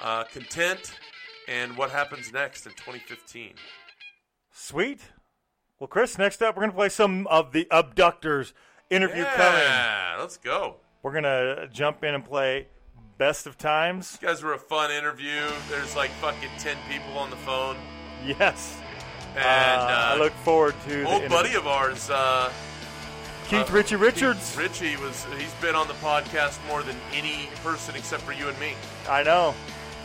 [0.00, 0.92] uh, Content,
[1.48, 3.54] and What Happens Next in 2015.
[4.52, 5.00] Sweet.
[5.80, 8.54] Well, Chris, next up, we're going to play some of the Abductors
[8.88, 9.62] interview coming.
[9.62, 10.76] Yeah, let's go.
[11.02, 12.68] We're going to jump in and play
[13.22, 14.18] Best of Times.
[14.20, 15.42] You guys were a fun interview.
[15.70, 17.76] There's like fucking 10 people on the phone.
[18.26, 18.80] Yes.
[19.36, 22.52] And Uh, uh, I look forward to the old buddy of ours, uh,
[23.46, 24.56] Keith uh, Richie Richards.
[24.56, 28.48] Keith Richie was he's been on the podcast more than any person except for you
[28.48, 28.74] and me.
[29.08, 29.54] I know.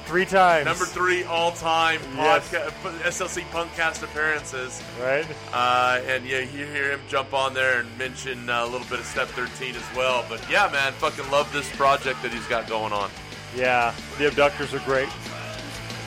[0.08, 0.66] Three times.
[0.66, 2.48] Number three all time Yes.
[2.50, 4.82] podcast SLC Punkcast appearances.
[5.02, 5.26] Right?
[5.52, 9.00] Uh, and yeah, you hear him jump on there and mention uh, a little bit
[9.00, 10.26] of Step 13 as well.
[10.30, 13.10] But yeah, man, fucking love this project that he's got going on.
[13.56, 13.94] Yeah.
[14.18, 15.10] The Abductors are great.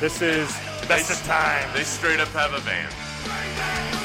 [0.00, 0.48] This is
[0.88, 1.68] Best They- of Time.
[1.74, 3.99] They straight up have a band.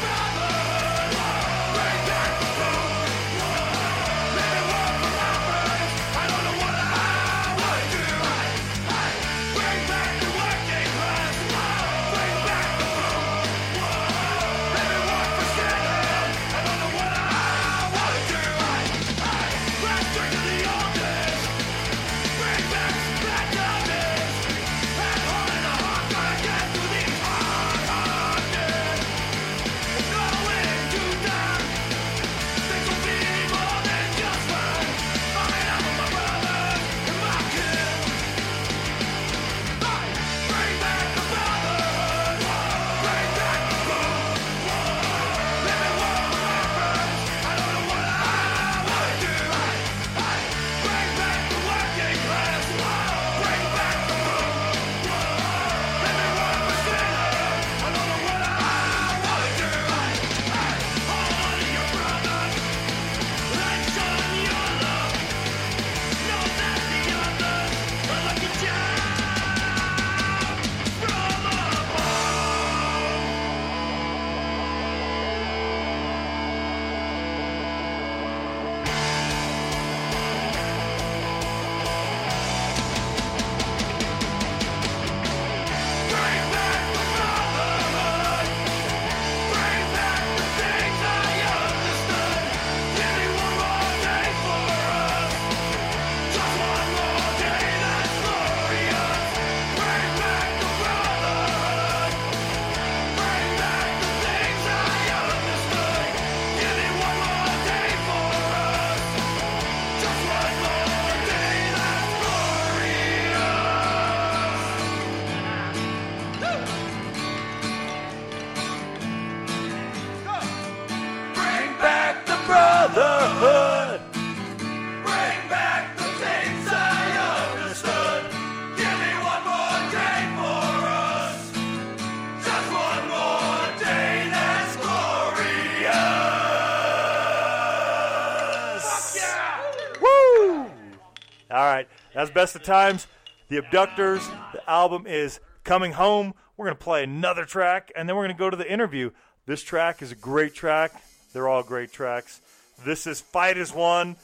[142.46, 143.08] Best of times.
[143.50, 144.24] The Abductors.
[144.54, 146.36] The album is coming home.
[146.58, 149.10] We're gonna play another track, and then we're gonna go to the interview.
[149.48, 150.92] This track is a great track.
[151.34, 152.42] They're all great tracks.
[152.86, 154.16] This is Fight as One.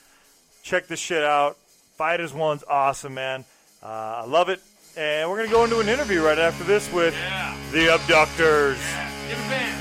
[0.62, 1.58] Check this shit out.
[1.98, 3.44] Fight as One's awesome, man.
[3.82, 4.62] Uh, I love it.
[4.96, 7.16] And we're gonna go into an interview right after this with
[7.72, 8.78] the Abductors.
[9.30, 9.81] Give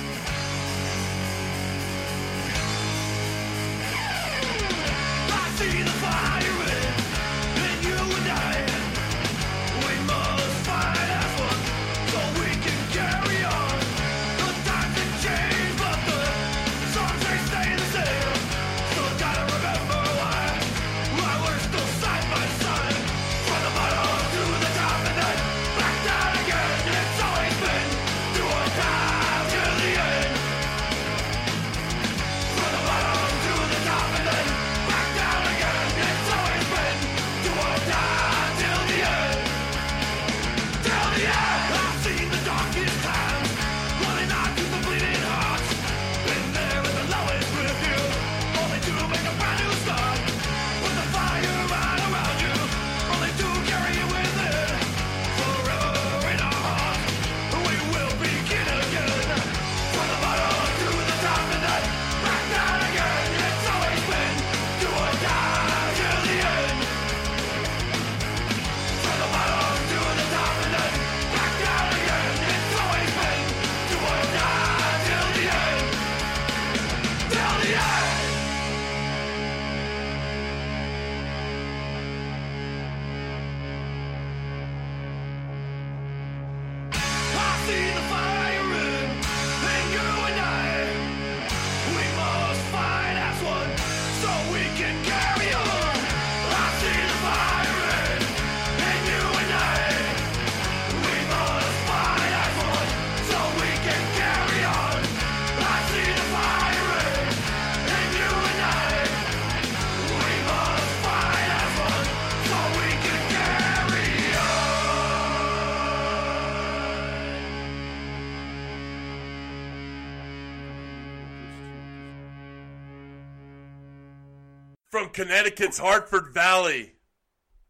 [125.10, 126.92] From Connecticut's Hartford Valley,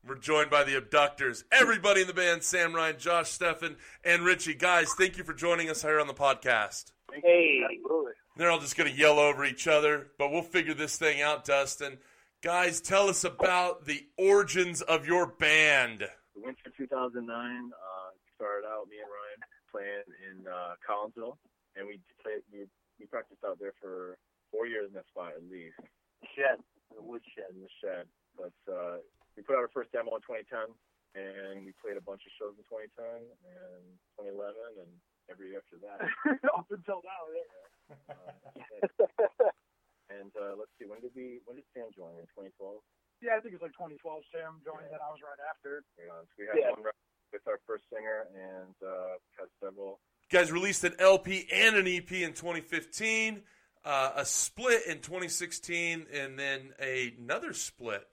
[0.07, 1.43] we're joined by the abductors.
[1.51, 4.53] Everybody in the band Sam Ryan, Josh Steffen, and Richie.
[4.53, 6.93] Guys, thank you for joining us here on the podcast.
[7.11, 7.63] Hey,
[8.37, 11.47] They're all just going to yell over each other, but we'll figure this thing out,
[11.47, 11.97] Dustin.
[12.43, 16.07] Guys, tell us about the origins of your band.
[16.37, 19.41] winter 2009 uh, started out me and Ryan
[19.73, 21.39] playing in uh, Collinsville,
[21.75, 22.67] and we played, we
[22.99, 24.19] we practiced out there for
[24.51, 25.81] four years in that spot at least.
[26.37, 26.61] Shed,
[26.95, 28.07] the woodshed in the shed.
[28.37, 29.03] But uh,
[29.37, 30.71] we put out our first demo in 2010,
[31.19, 33.83] and we played a bunch of shows in 2010 and
[34.19, 34.91] 2011, and
[35.31, 35.99] every year after that.
[36.57, 37.51] Up until now, yeah.
[38.15, 39.51] Uh,
[40.11, 41.39] and uh, let's see, when did we?
[41.47, 42.19] When did Sam join?
[42.19, 42.83] In 2012.
[43.23, 44.01] Yeah, I think it was like 2012.
[44.33, 45.85] Sam joined, and I was right after.
[46.01, 46.73] Uh, so we had Yeah.
[46.75, 50.01] one with our first singer, and uh, had several.
[50.31, 53.43] You guys released an LP and an EP in 2015,
[53.85, 58.07] uh, a split in 2016, and then another split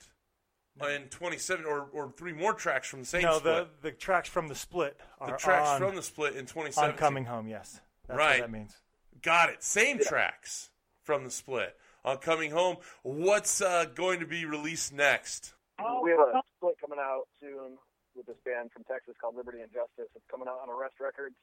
[0.81, 3.67] in 27, or, or three more tracks from the same no, split.
[3.81, 6.45] the the tracks from the split are the tracks on, from the split in on
[6.45, 6.97] 2017.
[6.97, 7.47] coming home.
[7.47, 8.41] Yes, that's Right.
[8.41, 8.75] what that means.
[9.21, 9.63] Got it.
[9.63, 10.69] Same tracks
[11.03, 11.75] from the split.
[12.05, 15.55] On coming home, what's uh, going to be released next?
[15.79, 17.77] Oh, we have a split coming out soon
[18.15, 20.07] with this band from Texas called Liberty and Justice.
[20.15, 21.35] It's coming out on Arrest Records,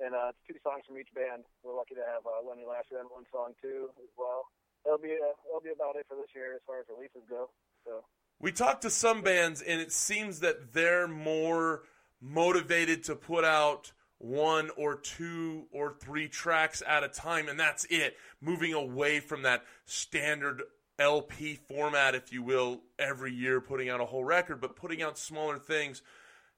[0.00, 1.44] and uh, it's two songs from each band.
[1.62, 4.46] We're lucky to have uh, Lenny Lashley on one song too as well.
[4.84, 7.50] That'll be uh, that'll be about it for this year as far as releases go.
[7.84, 8.04] So
[8.40, 11.82] We talked to some bands, and it seems that they're more
[12.20, 17.84] motivated to put out one or two or three tracks at a time, and that's
[17.90, 18.16] it.
[18.40, 20.62] Moving away from that standard
[20.98, 25.18] LP format, if you will, every year putting out a whole record, but putting out
[25.18, 26.02] smaller things,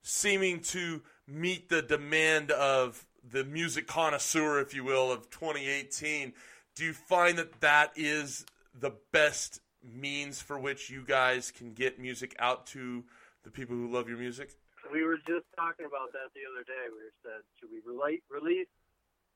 [0.03, 6.33] seeming to meet the demand of the music connoisseur, if you will, of 2018.
[6.75, 8.47] Do you find that that is
[8.79, 13.05] the best means for which you guys can get music out to
[13.45, 14.55] the people who love your music?
[14.93, 16.89] We were just talking about that the other day.
[16.91, 18.69] We said, should we relate, release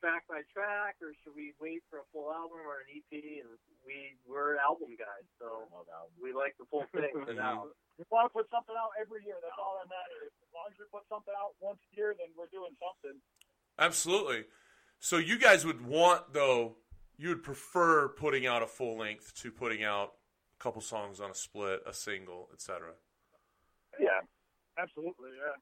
[0.02, 3.14] track by track, or should we wait for a full album or an EP?
[3.14, 3.54] And
[3.86, 5.70] we we're album guys, so
[6.18, 7.14] we like the full thing.
[7.38, 7.70] Now.
[7.96, 9.38] We want to put something out every year.
[9.38, 10.34] That's all that matters.
[10.42, 13.14] As long as we put something out once a year, then we're doing something.
[13.78, 14.44] Absolutely.
[14.98, 16.76] So you guys would want though,
[17.16, 20.12] you would prefer putting out a full length to putting out
[20.58, 22.92] a couple songs on a split, a single, etc.
[23.98, 24.20] yeah,
[24.78, 25.54] Absolutely, yeah.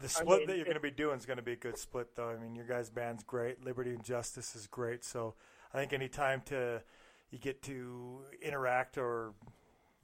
[0.00, 1.78] The split mean, that you're going to be doing is going to be a good
[1.78, 2.30] split, though.
[2.30, 3.64] I mean, your guys' band's great.
[3.64, 5.04] Liberty and Justice is great.
[5.04, 5.34] So
[5.72, 6.82] I think any time to
[7.30, 9.32] you get to interact or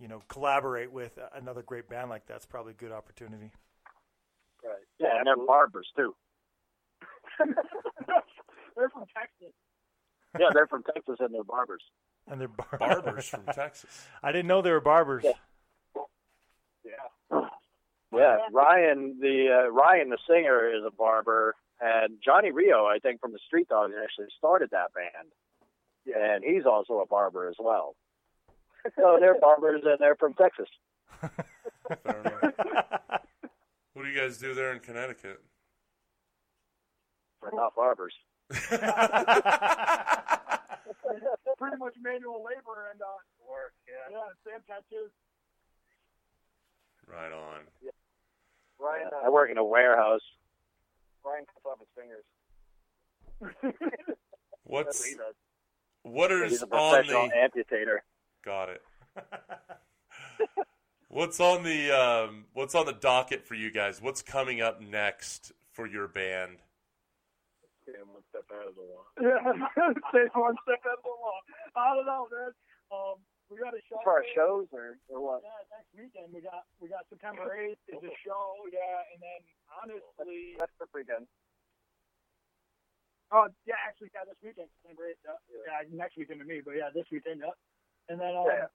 [0.01, 3.51] you know collaborate with another great band like that's probably a good opportunity.
[4.65, 4.75] Right.
[4.99, 6.15] yeah, and they're barbers too.
[8.77, 9.55] They're from Texas.
[10.39, 11.83] Yeah, they're from Texas and they're barbers.
[12.29, 14.07] And they're bar- Barbers from Texas.
[14.23, 15.25] I didn't know they were barbers.
[15.25, 15.33] Yeah.
[18.13, 23.21] Yeah, Ryan, the uh, Ryan, the singer, is a barber, and Johnny Rioux, I think,
[23.21, 25.29] from the Street Dogs, actually started that band,
[26.07, 26.35] yeah.
[26.35, 27.95] and he's also a barber as well.
[28.97, 30.69] So they're barbers, and they're from Texas.
[31.21, 32.55] Fair enough.
[33.93, 35.43] What do you guys do there in Connecticut?
[37.43, 38.15] They're not barbers.
[41.59, 43.07] Pretty much manual labor and uh,
[43.49, 43.95] Work, yeah.
[44.11, 45.11] yeah, sand tattoos.
[47.07, 47.63] right on.
[47.83, 47.91] Yeah.
[48.79, 50.21] Ryan, I work in a warehouse.
[51.25, 52.25] Ryan cuts off his fingers.
[54.65, 55.35] What's he does.
[56.03, 57.99] what He's is a on the amputator.
[58.45, 58.83] Got it.
[61.09, 64.01] what's on the um, What's on the docket for you guys?
[64.03, 66.59] What's coming up next for your band?
[67.89, 69.05] Yeah, one step out of the law.
[69.17, 69.41] Yeah,
[70.13, 71.41] stay one step at the law.
[71.73, 72.53] I don't know, man.
[72.93, 73.17] Um,
[73.49, 73.97] we got a show.
[73.97, 75.41] As far as shows or, or what?
[75.41, 78.45] Yeah, next weekend we got we got September eighth is a show.
[78.69, 79.41] Yeah, and then
[79.73, 81.25] honestly, That's the weekend.
[83.33, 85.25] oh yeah, actually yeah, this weekend September eighth.
[85.25, 85.41] Yeah.
[85.65, 87.41] yeah, next weekend to me, but yeah, this weekend.
[87.41, 87.57] Yeah.
[88.13, 88.69] And then um, Yeah.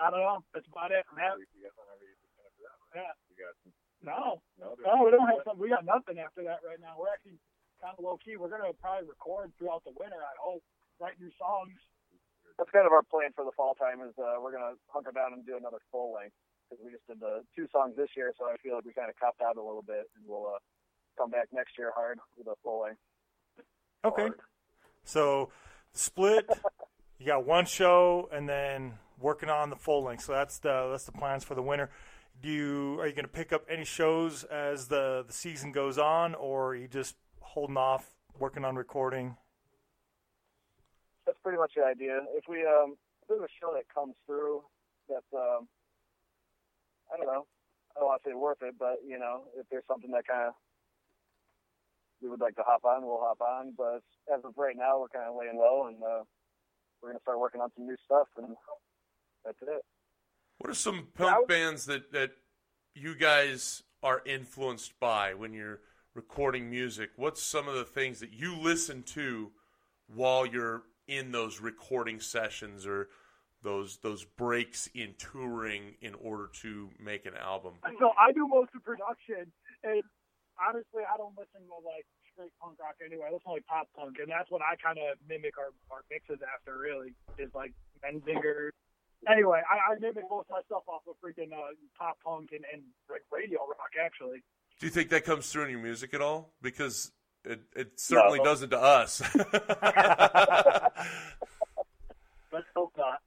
[0.00, 0.40] I don't know.
[0.56, 1.04] That's about it.
[1.12, 2.76] Man, We got whenever you kind of that.
[2.96, 3.12] yeah.
[3.28, 3.52] We got
[4.00, 4.72] No, no.
[4.80, 5.60] no, we don't have some.
[5.60, 6.96] We got nothing after that right now.
[6.96, 7.36] We're actually
[7.82, 8.38] kind of low key.
[8.38, 10.22] We're gonna probably record throughout the winter.
[10.22, 10.62] I hope.
[11.02, 11.74] Write new songs.
[12.56, 13.98] That's kind of our plan for the fall time.
[14.06, 16.38] Is uh, we're gonna hunker down and do another full length
[16.70, 19.10] because we just did the two songs this year, so I feel like we kind
[19.10, 20.62] of copped out a little bit, and we'll uh,
[21.18, 23.02] come back next year hard with a full length.
[24.04, 24.30] Okay.
[25.04, 25.50] So
[25.92, 26.48] split.
[27.18, 30.24] You got one show, and then working on the full length.
[30.24, 31.88] So that's the that's the plans for the winter.
[32.42, 35.98] Do you are you going to pick up any shows as the the season goes
[35.98, 37.14] on, or are you just
[37.52, 39.36] holding off working on recording?
[41.26, 42.20] That's pretty much the idea.
[42.34, 42.96] If we um,
[43.28, 44.62] there's a show that comes through
[45.08, 45.68] that's um,
[47.12, 47.44] I don't know,
[47.94, 50.48] I don't want to say worth it, but you know, if there's something that kind
[50.48, 50.54] of
[52.22, 53.74] we would like to hop on, we'll hop on.
[53.76, 56.24] But as of right now, we're kind of laying low, and uh,
[57.02, 58.56] we're gonna start working on some new stuff, and
[59.44, 59.82] that's it.
[60.58, 62.30] What are some punk bands that, that
[62.94, 65.80] you guys are influenced by when you're
[66.14, 67.10] recording music?
[67.16, 69.50] What's some of the things that you listen to
[70.14, 73.08] while you're in those recording sessions or
[73.62, 77.74] those those breaks in touring in order to make an album?
[77.98, 79.52] So I do most of production,
[79.84, 80.02] and
[80.60, 83.28] honestly, I don't listen to like straight punk rock anyway.
[83.28, 86.04] I listen to like pop punk, and that's what I kind of mimic our, our
[86.10, 86.76] mixes after.
[86.76, 87.72] Really, is like
[88.04, 88.70] Menzinger.
[89.30, 92.66] Anyway, I, I mimic most of my stuff off of freaking uh, pop punk and,
[92.72, 93.94] and like radio rock.
[93.94, 94.42] Actually,
[94.80, 96.52] Do you think that comes through in your music at all?
[96.60, 97.12] Because
[97.44, 98.44] it, it certainly No.
[98.44, 99.20] doesn't to us.
[102.52, 103.22] Let's hope not.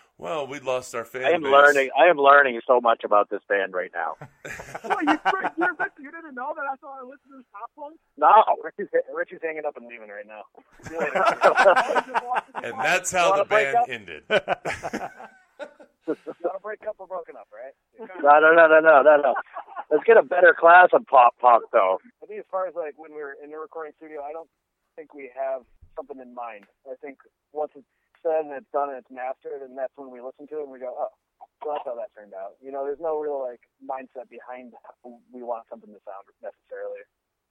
[0.18, 1.52] well, we lost our fan I am base.
[1.52, 1.90] learning.
[1.96, 4.16] I am learning so much about this band right now.
[4.84, 5.12] well, you,
[5.58, 5.68] you,
[6.00, 7.96] you didn't know that I thought I listened to pop punk.
[8.16, 10.42] No, Richie's, Richie's hanging up and leaving right now.
[10.82, 11.24] See you later.
[12.64, 14.24] And that's how the band ended.
[14.28, 14.40] you
[16.08, 17.74] want to break up or broken up, right?
[18.22, 19.34] no, no, no, no, no, no, no.
[19.90, 21.98] Let's get a better class of pop punk, though.
[22.22, 24.48] I think as far as like when we were in the recording studio, I don't
[24.96, 25.62] think we have
[25.96, 26.64] something in mind.
[26.86, 27.18] I think
[27.52, 27.88] once it's
[28.22, 30.72] said and it's done and it's mastered, and that's when we listen to it and
[30.72, 31.10] we go, oh,
[31.64, 32.54] well, that's how that turned out.
[32.60, 37.02] You know, there's no real like mindset behind how we want something to sound necessarily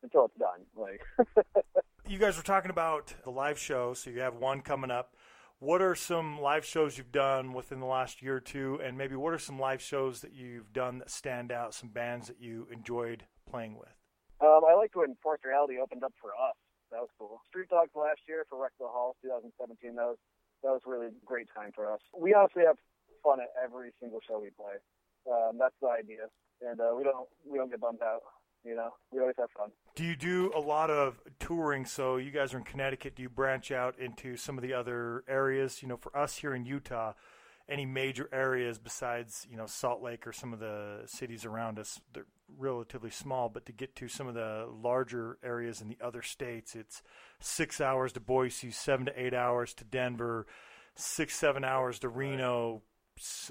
[0.03, 0.63] until it's done.
[0.77, 1.01] Like,
[2.07, 5.17] You guys were talking about the live show, so you have one coming up.
[5.59, 9.15] What are some live shows you've done within the last year or two, and maybe
[9.15, 11.73] what are some live shows that you've done that stand out?
[11.73, 13.89] Some bands that you enjoyed playing with.
[14.39, 16.53] um, I liked when Forced Reality opened up for us.
[16.91, 17.41] That was cool.
[17.49, 19.95] Street Dogs last year for Wreckville Hall, 2017.
[19.95, 20.17] That was
[20.61, 22.01] that was really a great time for us.
[22.15, 22.77] We honestly have
[23.23, 24.77] fun at every single show we play.
[25.25, 26.29] Um, that's the idea,
[26.61, 28.21] and uh, we don't we don't get bummed out.
[28.63, 29.71] You know, we always have fun.
[29.95, 31.85] Do you do a lot of touring?
[31.85, 33.15] So you guys are in Connecticut.
[33.15, 35.81] Do you branch out into some of the other areas?
[35.81, 37.13] You know, for us here in Utah,
[37.69, 41.99] any major areas besides you know Salt Lake or some of the cities around us,
[42.13, 42.25] they're
[42.57, 43.47] relatively small.
[43.49, 47.01] But to get to some of the larger areas in the other states, it's
[47.39, 50.45] six hours to Boise, seven to eight hours to Denver,
[50.95, 52.75] six seven hours to Reno.
[52.77, 52.81] s-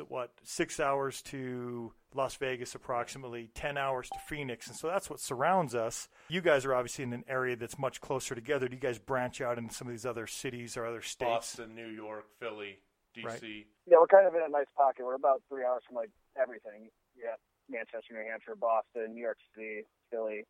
[0.08, 5.20] What six hours to Las Vegas, approximately ten hours to Phoenix, and so that's what
[5.20, 6.08] surrounds us.
[6.28, 8.68] You guys are obviously in an area that's much closer together.
[8.68, 11.28] Do you guys branch out into some of these other cities or other states?
[11.28, 12.78] Boston, New York, Philly,
[13.16, 13.24] DC.
[13.24, 13.42] Right.
[13.86, 15.04] Yeah, we're kind of in a nice pocket.
[15.04, 16.10] We're about three hours from like
[16.40, 16.90] everything.
[17.16, 17.36] Yeah,
[17.68, 20.44] Manchester, New Hampshire, Boston, New York City, Philly,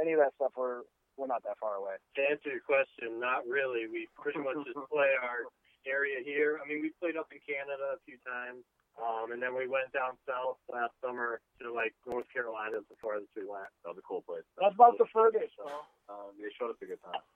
[0.00, 0.52] any of that stuff.
[0.56, 0.82] We're
[1.18, 1.98] we're not that far away.
[2.16, 3.90] To answer your question, not really.
[3.90, 5.50] We pretty much just play our
[5.88, 6.60] area here.
[6.62, 8.62] I mean, we played up in Canada a few times,
[9.00, 13.16] um, and then we went down south last summer to like North Carolina as far
[13.16, 13.72] as we went.
[13.82, 14.44] That was a cool place.
[14.60, 15.56] That's about the furthest.
[15.56, 15.66] So.
[16.12, 17.24] Um, they showed us a good time.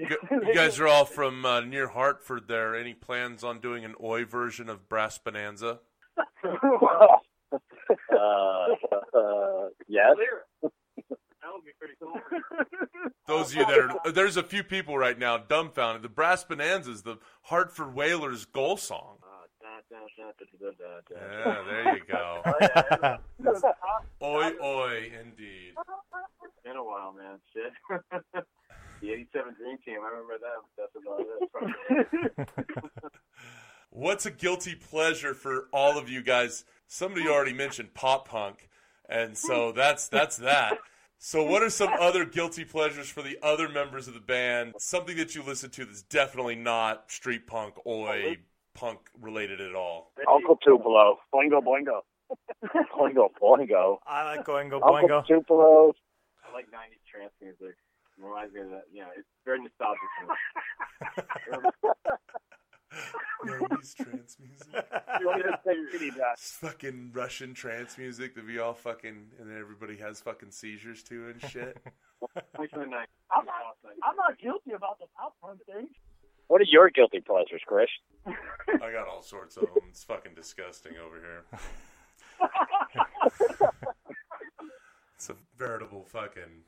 [0.00, 2.48] You guys are all from uh, near Hartford.
[2.48, 5.80] There, any plans on doing an Oi version of Brass Bonanza?
[6.42, 10.16] uh, uh, yes.
[11.42, 12.12] That would be pretty cool.
[13.26, 16.02] Those of you that are there's a few people right now dumbfounded.
[16.02, 19.18] The Brass Bonanza is the Hartford Whalers goal song.
[19.22, 19.26] Uh,
[19.56, 22.42] uh, yeah, there you go.
[24.22, 25.72] Oh, oi, oi, indeed.
[26.62, 27.38] Been a while, man.
[27.54, 27.72] Shit.
[29.00, 29.98] the '87 Dream Team.
[30.04, 30.62] I remember them.
[30.76, 31.20] That's about
[32.86, 33.28] it.
[33.90, 36.64] What's a guilty pleasure for all of you guys?
[36.86, 38.68] Somebody already mentioned pop punk,
[39.08, 40.78] and so that's that's that.
[41.22, 44.72] So, what are some other guilty pleasures for the other members of the band?
[44.78, 48.38] Something that you listen to that's definitely not street punk, oi,
[48.72, 50.12] punk related at all.
[50.26, 51.18] Uncle Tupelo.
[51.32, 52.00] Boingo, boingo.
[52.98, 53.98] boingo, boingo.
[54.06, 55.26] I like going go Uncle boingo.
[55.26, 55.92] Tupelo.
[56.42, 57.76] I like '90s trance music.
[57.76, 58.84] It reminds me of that.
[58.90, 60.00] You know, it's very nostalgic
[63.40, 64.84] for 90s trance music.
[66.32, 71.02] It's fucking Russian trance music that we all fucking and then everybody has fucking seizures
[71.04, 71.76] to and shit.
[72.58, 73.08] I'm not,
[74.02, 75.88] I'm not guilty about the pop punk thing.
[76.48, 77.88] What are your guilty pleasures, Chris?
[78.26, 79.84] I got all sorts of them.
[79.88, 81.44] It's fucking disgusting over here.
[85.20, 86.62] It's a veritable fucking.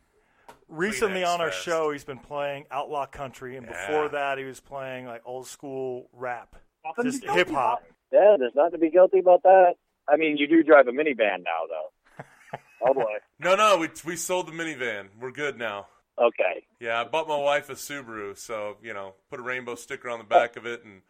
[0.69, 1.63] Recently on our fest.
[1.65, 3.87] show, he's been playing outlaw country, and Yeah.
[3.87, 7.83] before that, he was playing like old school rap, Nothing just hip hop.
[8.11, 9.75] Yeah, there's nothing to be guilty about that.
[10.09, 12.25] I mean, you do drive a minivan now, though.
[12.87, 13.15] oh boy.
[13.39, 15.09] No, no, we we sold the minivan.
[15.21, 15.87] We're good now.
[16.19, 16.67] Okay.
[16.79, 20.19] Yeah, I bought my wife a Subaru, so you know, put a rainbow sticker on
[20.19, 21.03] the back of it, and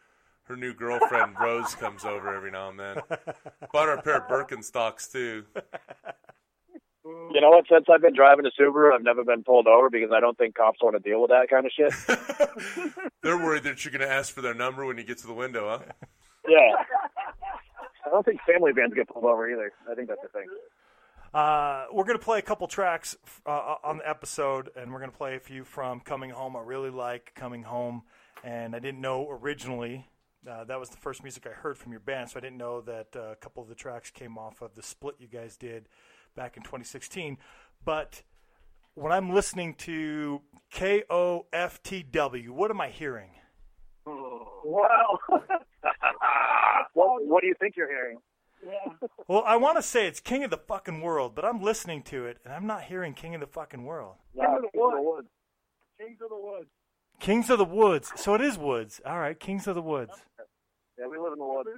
[0.45, 2.97] her new girlfriend Rose comes over every now and then.
[3.73, 5.45] Bought her a pair of Birkenstocks too.
[7.05, 7.65] You know what?
[7.69, 10.55] Since I've been driving a Subaru, I've never been pulled over because I don't think
[10.55, 11.93] cops want to deal with that kind of shit.
[13.23, 15.35] They're worried that you're going to ask for their number when you get to the
[15.35, 15.93] window, huh?
[16.49, 16.85] yeah.
[18.07, 19.73] I don't think family vans get pulled over either.
[19.91, 20.47] I think that's the thing.
[21.35, 25.11] Uh, we're going to play a couple tracks uh, on the episode, and we're going
[25.11, 26.57] to play a few from Coming Home.
[26.57, 28.03] I really like Coming Home,
[28.45, 30.07] and I didn't know originally
[30.49, 32.81] uh, that was the first music I heard from your band, so I didn't know
[32.83, 35.89] that uh, a couple of the tracks came off of the split you guys did
[36.35, 37.39] back in 2016.
[37.85, 38.23] But
[38.95, 43.31] when I'm listening to KOFTW, what am I hearing?
[44.07, 45.19] Wow.
[46.95, 48.19] what, what do you think you're hearing?
[48.65, 48.93] Yeah.
[49.29, 52.27] Well, I want to say it's King of the fucking World, but I'm listening to
[52.27, 54.17] it and I'm not hearing King of the fucking World.
[54.35, 55.29] King of the Woods.
[55.99, 56.69] Kings of the Woods.
[57.19, 58.13] Kings of the Woods.
[58.17, 59.01] So it is Woods.
[59.07, 60.13] All right, Kings of the Woods.
[60.99, 61.71] Yeah, we live in the woods.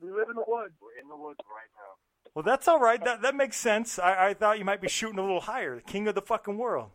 [0.00, 0.74] We live in the woods.
[0.82, 1.92] We're in the woods right now.
[2.34, 3.02] Well, that's all right.
[3.04, 3.98] That that makes sense.
[3.98, 5.74] I, I thought you might be shooting a little higher.
[5.76, 6.90] The king of the fucking world.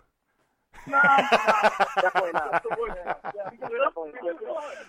[0.88, 1.00] No,
[2.02, 2.64] definitely not.
[2.64, 4.18] The woods.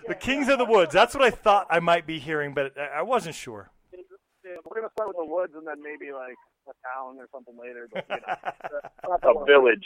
[0.07, 0.93] The Kings of the Woods.
[0.93, 3.69] That's what I thought I might be hearing, but I I wasn't sure.
[4.43, 6.37] We're gonna start with the woods and then maybe like
[6.67, 7.87] a town or something later.
[7.91, 9.85] But you know, A village.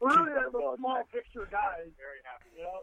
[0.00, 1.88] We're really a small picture guys.
[1.96, 2.50] Very happy.
[2.56, 2.80] You know?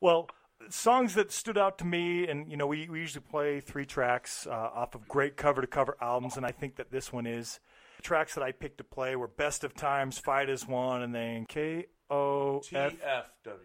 [0.00, 0.28] Well,
[0.68, 4.46] songs that stood out to me, and you know, we, we usually play three tracks
[4.46, 7.60] uh, off of great cover to cover albums, and I think that this one is.
[7.98, 11.14] The tracks that I picked to play were Best of Times, Fight as One, and
[11.14, 12.92] then K O F.
[12.92, 13.56] TFW.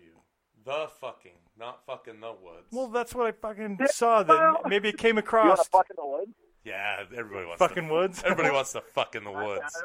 [0.63, 2.67] The fucking, not fucking the woods.
[2.71, 4.23] Well, that's what I fucking saw.
[4.23, 5.57] Then maybe it came you across.
[5.57, 6.31] want to fuck in the woods?
[6.63, 8.21] yeah, everybody wants Fucking to, woods.
[8.25, 9.81] Everybody wants to fuck in the woods.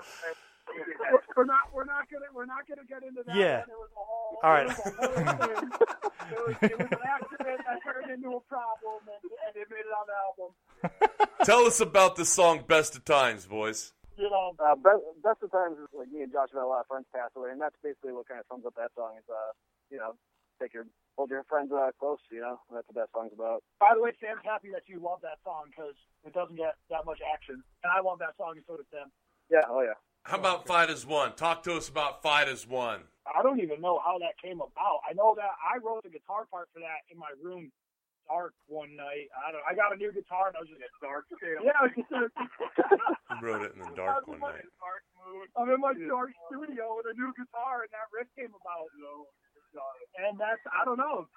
[0.76, 1.72] We're- We're not.
[1.72, 2.26] We're not gonna.
[2.34, 3.36] We're not gonna get into that.
[3.36, 3.60] Yeah.
[3.60, 4.38] It was a whole.
[4.42, 4.66] All right.
[4.66, 5.70] It was, a whole thing.
[6.32, 9.84] it, was, it was an accident that turned into a problem, and, and it made
[9.84, 10.50] it on the album.
[11.44, 13.92] Tell us about the song "Best of Times," boys.
[14.16, 14.56] You know.
[14.58, 16.86] Uh, best, best of times is like me and Josh have had a lot of
[16.88, 19.12] friends pass away, and that's basically what kind of sums up that song.
[19.20, 19.52] Is uh,
[19.92, 20.16] you know,
[20.60, 20.88] take your
[21.20, 22.18] hold your friends uh, close.
[22.32, 23.60] You know, that's what that song's about.
[23.78, 27.04] By the way, Sam's happy that you love that song because it doesn't get that
[27.04, 29.12] much action, and I love that song, and so does Sam.
[29.52, 29.68] Yeah.
[29.68, 29.94] Oh yeah.
[30.26, 31.34] How about "Fight as One"?
[31.38, 35.02] Talk to us about "Fight as One." I don't even know how that came about.
[35.08, 37.70] I know that I wrote the guitar part for that in my room
[38.26, 39.30] dark one night.
[39.38, 39.62] I don't.
[39.62, 41.30] I got a new guitar and I was just a dark.
[41.62, 44.66] Yeah, I was just You wrote it in the dark one night.
[44.82, 45.46] dark mood.
[45.54, 48.90] I'm in my dark studio with a new guitar and that riff came about.
[50.18, 51.30] And that's I don't know.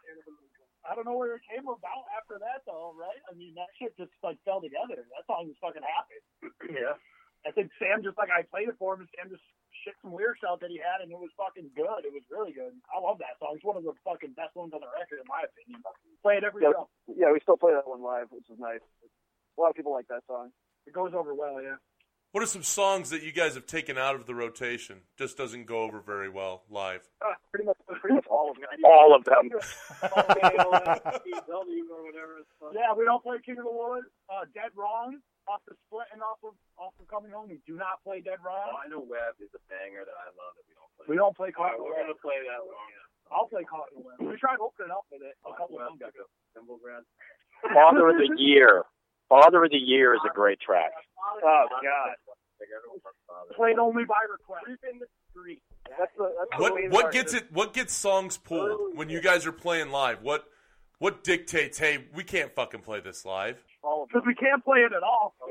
[0.88, 3.22] I don't know where it came about after that though, right?
[3.30, 4.98] I mean that shit just like fell together.
[4.98, 6.26] That song was fucking happened.
[6.74, 6.98] Yeah.
[7.48, 9.44] I think Sam just like I played it for him and Sam just
[9.86, 12.04] shit some lyrics out that he had and it was fucking good.
[12.04, 12.76] It was really good.
[12.92, 13.56] I love that song.
[13.56, 15.80] It's one of the fucking best ones on the record in my opinion.
[16.22, 16.90] Play it every Yeah, show.
[17.08, 18.84] yeah, we still play that one live, which is nice.
[19.04, 20.52] A lot of people like that song.
[20.88, 21.80] It goes over well, yeah.
[22.32, 25.02] What are some songs that you guys have taken out of the rotation?
[25.18, 27.02] Just doesn't go over very well live.
[27.26, 28.68] Uh, pretty much, pretty much all of them.
[28.86, 29.50] All of them.
[32.74, 34.08] Yeah, we don't play King of the Woods.
[34.30, 35.18] Uh, Dead Wrong
[35.50, 37.50] off the split and off of off of Coming Home.
[37.50, 38.70] We do not play Dead Wrong.
[38.70, 41.06] Oh, I know Web is a banger that I love that we don't play.
[41.10, 42.78] We don't play Caught in the we're gonna play that one.
[43.34, 44.22] I'll play Caught in Web.
[44.22, 46.30] We tried opening up with it a couple of months ago.
[47.74, 48.86] Father of the Year.
[49.28, 50.94] Father of the Year is a great track.
[51.42, 52.14] Oh God.
[53.56, 54.66] Played only by request.
[54.68, 55.62] in the street.
[55.98, 57.52] That's the that's What what gets it?
[57.52, 60.22] What gets songs pulled when you guys are playing live?
[60.22, 60.46] What
[61.00, 61.78] what dictates?
[61.78, 63.64] Hey, we can't fucking play this live.
[63.84, 65.34] All Because we can't play it at all.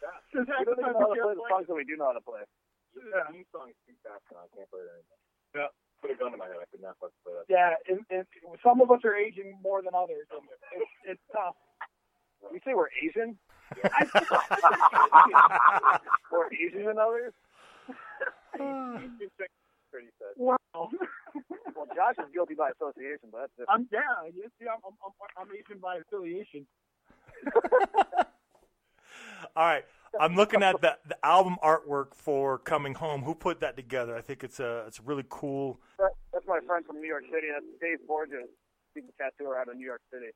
[0.00, 0.30] them.
[0.30, 2.16] Because We don't even know how to play the songs that we do know how
[2.16, 2.40] to play.
[2.94, 3.24] Yeah.
[3.32, 4.44] Theme song is too fast now.
[4.44, 5.20] I can't play it anymore.
[5.56, 5.70] Yeah.
[6.02, 6.60] Put a gun to my head.
[6.60, 7.46] I could not fucking play that.
[7.48, 8.24] Yeah, and, and
[8.64, 10.28] some of us are aging more than others.
[10.32, 10.44] And
[10.76, 11.56] it's, it's tough.
[12.40, 13.36] You say we're Asian?
[16.32, 17.32] More Asian than others?
[19.90, 20.34] Pretty sad.
[20.36, 20.58] Wow.
[21.76, 23.70] Well, Josh is guilty by association, but that's different.
[23.70, 24.28] I'm yeah.
[24.34, 26.66] You see, I'm I'm, I'm, I'm Asian by affiliation.
[29.56, 29.84] All right.
[30.18, 33.22] I'm looking at the, the album artwork for Coming Home.
[33.22, 34.16] Who put that together?
[34.16, 35.80] I think it's a it's a really cool.
[35.98, 37.46] That, that's my friend from New York City.
[37.50, 38.48] That's Dave Borges.
[38.94, 40.32] He's a tattooer out of New York City.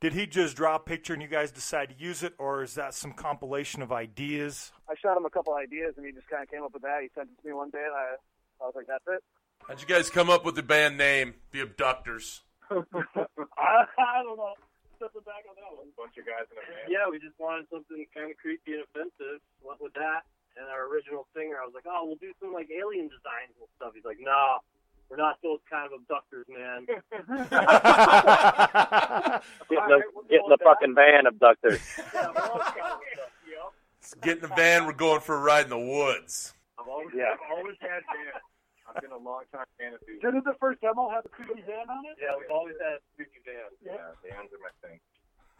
[0.00, 2.74] Did he just draw a picture and you guys decide to use it, or is
[2.74, 4.70] that some compilation of ideas?
[4.88, 7.02] I shot him a couple ideas, and he just kind of came up with that.
[7.02, 8.14] He sent it to me one day, and I,
[8.60, 9.22] I was like, "That's it."
[9.66, 12.42] How'd you guys come up with the band name, The Abductors?
[12.70, 14.54] I, I don't know.
[14.96, 15.88] Stepping back on that one.
[15.96, 16.90] Bunch of guys in a van.
[16.90, 19.40] Yeah, we just wanted something kind of creepy and offensive.
[19.62, 20.24] Went with that,
[20.56, 23.68] and our original singer, I was like, oh, we'll do some like alien designs and
[23.76, 23.92] stuff.
[23.94, 24.58] He's like, no,
[25.08, 26.86] we're not those kind of abductors, man.
[29.68, 31.80] Getting the, getting the fucking van abductors.
[34.22, 34.86] Get in the van.
[34.86, 36.54] We're going for a ride in the woods.
[36.88, 37.36] I've always, Yeah.
[37.36, 38.40] I've always had bands.
[38.88, 40.16] I've been a long time fan of these.
[40.24, 42.16] Didn't the first demo have a creepy van on it?
[42.16, 43.76] yeah, we've always had spooky bands.
[43.84, 44.96] Yeah, bands are my thing.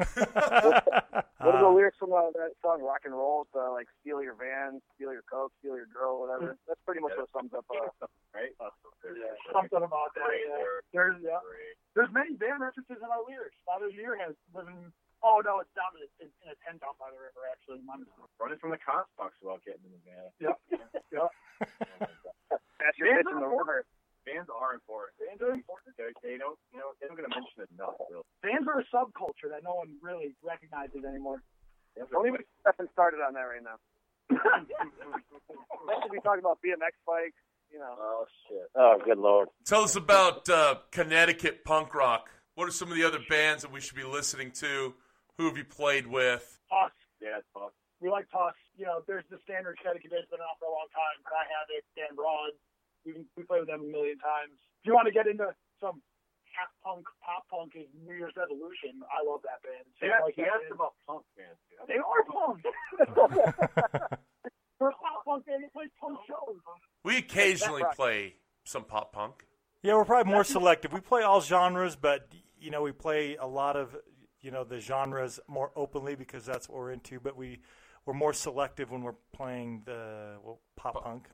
[1.38, 3.42] What are the Uh, lyrics from uh, that song "Rock and Roll"?
[3.46, 7.00] It's, uh, like "Steal your van, steal your coke, steal your girl, whatever." That's pretty
[7.00, 7.64] much what sums up.
[7.70, 8.52] Uh, Right?
[8.58, 10.30] Yeah, Something about that.
[10.34, 10.64] Yeah.
[10.92, 11.38] There's yeah.
[11.94, 13.54] There's many band references in our lyrics.
[13.66, 14.92] Father's Year has living.
[15.22, 17.42] Oh no, it's down in, in, in a tent down by the river.
[17.50, 20.30] Actually, Mine is- Running from the cops talks about getting in the van.
[20.38, 20.56] Yep.
[21.14, 21.28] yep.
[22.78, 23.82] that's your Bands bitch in are the river.
[24.22, 25.16] Bands are important.
[25.18, 25.96] Bands are important.
[25.96, 27.96] They, they don't, you know, they don't get to mention it enough.
[28.12, 28.22] Really.
[28.44, 31.42] Bands are a subculture that no one really recognizes anymore.
[31.96, 33.80] Bands are Don't even get Stefan started on that right now.
[34.30, 37.40] Next we'll be talking about BMX bikes.
[37.72, 38.68] You know, Oh shit.
[38.76, 39.48] Oh, good lord.
[39.64, 42.30] Tell us about uh, Connecticut punk rock.
[42.54, 44.94] What are some of the other bands that we should be listening to?
[45.38, 46.58] Who have you played with?
[46.74, 46.92] Us.
[47.22, 47.72] Yeah, it's tough.
[48.02, 48.54] We like Tuss.
[48.76, 51.18] You know, there's the standard Connecticut band's been around for a long time.
[51.22, 52.54] Cry Havoc, Dan Broad.
[53.06, 54.58] We we play with them a million times.
[54.82, 56.02] If you want to get into some
[56.58, 59.86] half punk, pop punk is New Year's Revolution, I love that band.
[59.98, 61.58] He Same asked, like he asked about punk bands.
[61.70, 61.86] Dude.
[61.86, 62.58] They are punk.
[64.78, 66.58] They're a pop punk band that plays punk shows.
[67.04, 68.34] We occasionally play
[68.64, 69.46] some pop punk.
[69.82, 70.92] Yeah, we're probably more selective.
[70.92, 72.28] We play all genres, but
[72.58, 73.94] you know, we play a lot of
[74.40, 77.20] you know the genres more openly because that's what we're into.
[77.20, 77.60] But we
[78.06, 81.28] we're more selective when we're playing the well, pop punk.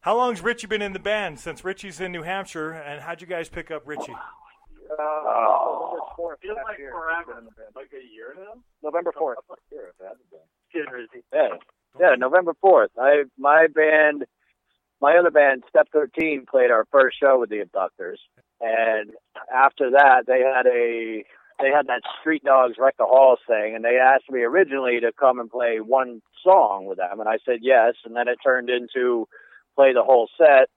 [0.00, 1.40] How long's Richie been in the band?
[1.40, 4.12] Since Richie's in New Hampshire, and how'd you guys pick up Richie?
[4.12, 6.92] uh, November fourth Feels like year.
[6.92, 7.42] forever.
[7.74, 8.60] Like a year now?
[8.82, 9.38] November fourth.
[9.70, 10.40] Sure, if it hasn't been.
[10.72, 11.22] Kid Rizzy.
[11.32, 11.56] Yeah,
[12.00, 12.14] yeah.
[12.16, 12.90] November fourth.
[12.98, 14.24] I my band,
[15.00, 18.20] my other band, Step Thirteen, played our first show with the Abductors,
[18.60, 19.10] and
[19.54, 21.24] after that, they had a
[21.64, 25.12] they had that Street Dogs Wreck the Halls thing, and they asked me originally to
[25.18, 28.68] come and play one song with them, and I said yes, and then it turned
[28.68, 29.26] into
[29.74, 30.68] play the whole set,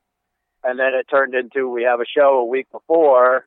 [0.64, 3.46] and then it turned into we have a show a week before.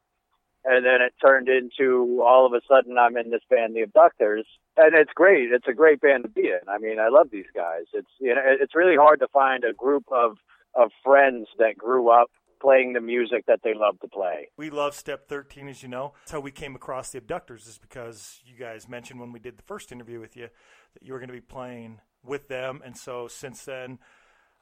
[0.63, 4.45] And then it turned into all of a sudden I'm in this band, The Abductors,
[4.77, 5.53] and it's great.
[5.53, 6.69] It's a great band to be in.
[6.69, 7.85] I mean, I love these guys.
[7.95, 10.37] It's you know, it's really hard to find a group of
[10.75, 12.31] of friends that grew up
[12.61, 14.49] playing the music that they love to play.
[14.57, 16.13] We love Step 13, as you know.
[16.21, 19.57] That's how we came across the Abductors, is because you guys mentioned when we did
[19.57, 20.49] the first interview with you
[20.95, 22.83] that you were going to be playing with them.
[22.85, 23.99] And so since then,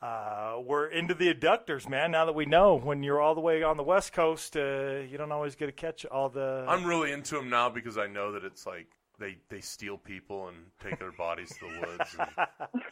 [0.00, 2.12] uh, we're into the Abductors, man.
[2.12, 5.18] Now that we know when you're all the way on the West Coast, uh, you
[5.18, 6.64] don't always get to catch all the.
[6.68, 8.86] I'm really into them now because I know that it's like
[9.18, 12.16] they they steal people and take their bodies to the woods.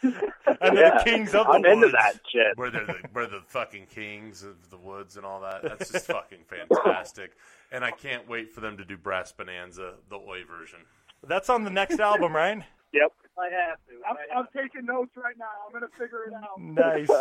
[0.02, 0.14] And,
[0.60, 1.54] and they're the kings of the woods.
[1.54, 1.72] I'm woods.
[1.74, 2.56] into that shit.
[2.56, 5.62] where they're the, where the fucking kings of the woods and all that.
[5.62, 7.32] That's just fucking fantastic.
[7.72, 10.80] And I can't wait for them to do Brass Bonanza, the Oi version.
[11.26, 12.62] That's on the next album, right?
[12.92, 13.12] Yep.
[13.38, 13.94] I have to.
[14.08, 15.46] I'm, I have I'm taking notes right now.
[15.66, 16.58] I'm gonna figure it out.
[16.58, 17.08] Nice.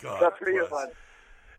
[0.00, 0.88] God That's pretty good fun.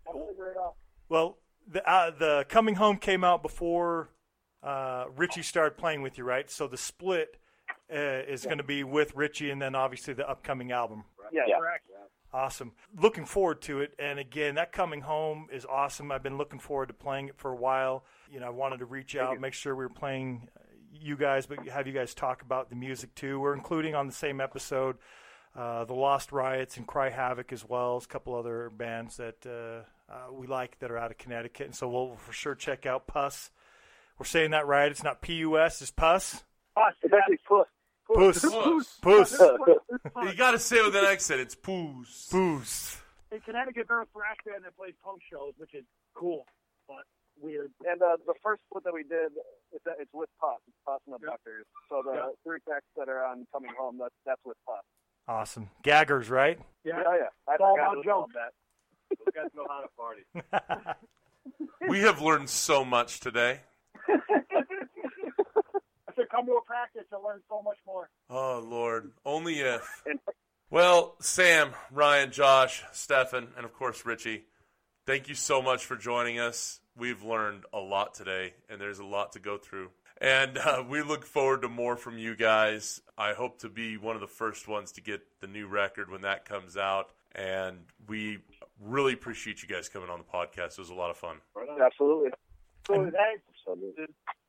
[0.08, 0.76] I'll figure it out.
[1.10, 1.38] Well,
[1.70, 4.10] the uh, the Coming Home came out before
[4.64, 6.50] uh, Richie started playing with you, right?
[6.50, 7.38] So the split
[7.94, 11.04] uh, is going to be with Richie, and then obviously the upcoming album.
[11.32, 11.42] Yeah.
[11.48, 11.58] Yeah.
[11.60, 11.86] Correct.
[12.34, 12.72] Awesome.
[13.00, 13.94] Looking forward to it.
[14.00, 16.12] And again, that Coming Home is awesome.
[16.12, 18.06] I've been looking forward to playing it for a while.
[18.32, 20.50] You know, I wanted to reach out, make sure we were playing
[20.92, 23.40] you guys, but have you guys talk about the music too.
[23.40, 24.98] We're including on the same episode
[25.56, 29.46] uh, the Lost Riots and Cry Havoc as well as a couple other bands that
[29.46, 31.68] uh, uh, we like that are out of Connecticut.
[31.68, 33.52] And so we'll for sure check out Puss.
[34.20, 34.90] We're saying that right.
[34.92, 35.82] It's not P U S.
[35.82, 36.44] It's Puss.
[36.78, 37.68] Us, It's actually puss.
[38.08, 38.42] Puss.
[38.42, 38.98] Puss.
[39.02, 39.40] Puss.
[40.24, 41.40] You got to say it with an accent.
[41.42, 42.30] It's poos.
[42.32, 42.98] Puss.
[43.32, 45.84] In Connecticut, they're a thrash band that plays punk shows, which is
[46.14, 46.46] cool,
[46.88, 47.04] but
[47.42, 47.72] weird.
[47.86, 49.32] And uh, the first split that we did,
[49.72, 50.60] it's, it's with Puss.
[50.68, 51.66] It's Puss and the Abductors.
[51.90, 52.30] So the Yeah.
[52.44, 54.84] three tracks that are on Coming Home, that's that's with Puss.
[55.28, 55.70] Awesome.
[55.84, 56.60] Gaggers, right?
[56.84, 57.30] Yeah, Yeah, yeah.
[57.48, 58.34] I It's all forgot about all jokes.
[58.36, 58.54] that.
[59.18, 60.98] Those guys know how to party.
[61.90, 63.60] We have learned so much today.
[64.08, 64.16] I
[66.16, 68.10] said, come to a practice and learn so much more.
[68.30, 70.04] Oh Lord, only if.
[70.70, 74.46] Well, Sam, Ryan, Josh, Stefan, and of course Richie,
[75.06, 76.80] thank you so much for joining us.
[76.98, 79.92] We've learned a lot today, and there's a lot to go through.
[80.20, 83.02] And uh, we look forward to more from you guys.
[83.20, 86.22] I hope to be one of the first ones to get the new record when
[86.22, 87.10] that comes out.
[87.36, 88.40] And we
[88.82, 90.72] really appreciate you guys coming on the podcast.
[90.72, 91.38] It was a lot of fun.
[91.80, 92.32] Absolutely.
[92.90, 94.06] Absolutely.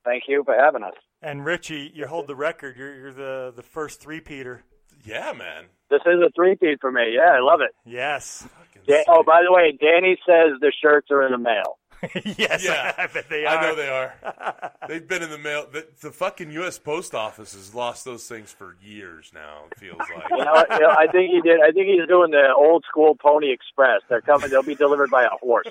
[0.06, 0.94] Thank you for having us.
[1.24, 2.76] And Richie, you hold the record.
[2.76, 4.62] You're, you're the, the first three-peater.
[5.06, 5.64] Yeah, man.
[5.88, 7.14] This is a three-peat for me.
[7.14, 7.70] Yeah, I love it.
[7.86, 8.46] Yes.
[8.86, 11.78] Da- oh, by the way, Danny says the shirts are in the mail.
[12.36, 13.56] yes, Yeah, I bet they are.
[13.56, 14.72] I know they are.
[14.88, 15.66] They've been in the mail.
[15.72, 16.78] The, the fucking U.S.
[16.78, 19.62] Post Office has lost those things for years now.
[19.72, 20.28] It feels like.
[20.30, 21.60] You know, you know, I think he did.
[21.62, 24.02] I think he's doing the old school Pony Express.
[24.10, 24.50] They're coming.
[24.50, 25.68] They'll be delivered by a horse.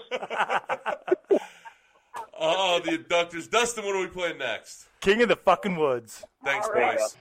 [2.44, 3.48] Oh, the abductors.
[3.48, 4.88] Dustin, what are we playing next?
[5.02, 6.24] King of the fucking woods.
[6.44, 6.98] Thanks, All right.
[6.98, 7.16] boys.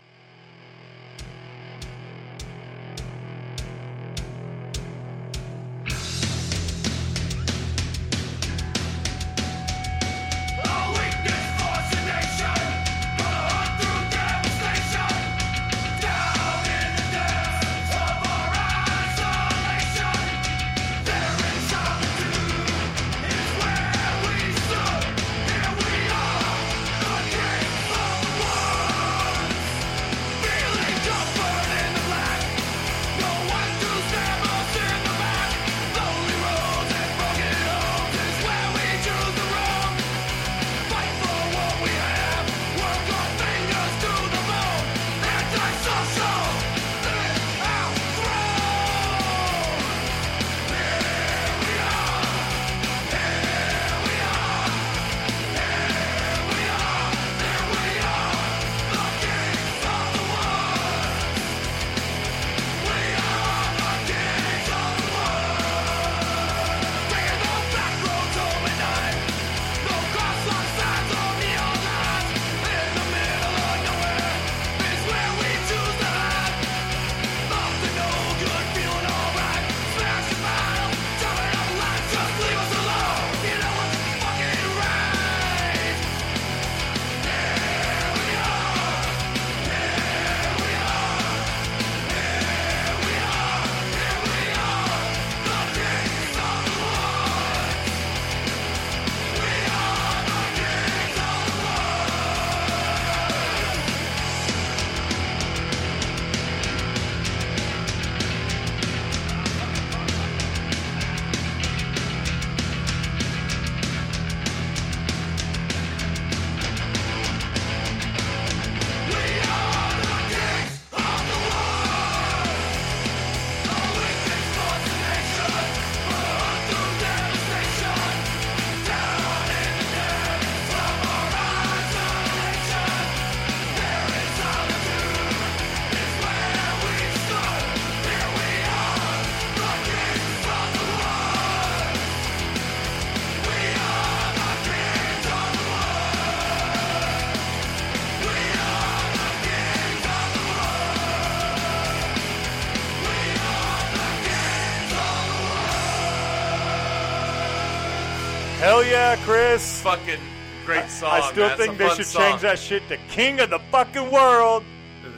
[159.32, 159.80] Chris.
[159.80, 160.20] Fucking
[160.66, 161.10] great song.
[161.10, 161.56] I still man.
[161.56, 162.22] Think they should song.
[162.22, 164.62] change that shit to King of the fucking world.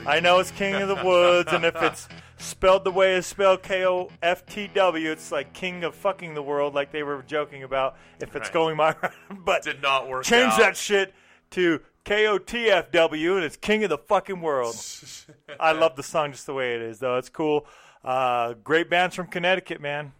[0.07, 2.07] I know it's King of the Woods, and if it's
[2.37, 6.33] spelled the way it's spelled K O F T W, it's like King of fucking
[6.33, 7.97] the world, like they were joking about.
[8.21, 8.53] If it's Right.
[8.53, 8.95] going my
[9.29, 10.59] but Did not work change out.
[10.59, 11.13] that shit
[11.51, 14.77] to K O T F W, and it's King of the fucking world.
[15.59, 17.17] I love the song just the way it is, though.
[17.17, 17.67] It's cool.
[18.01, 20.13] Uh, great bands from Connecticut, man.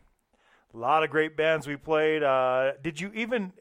[0.75, 2.21] A lot of great bands we played.
[2.21, 3.53] Uh, did you even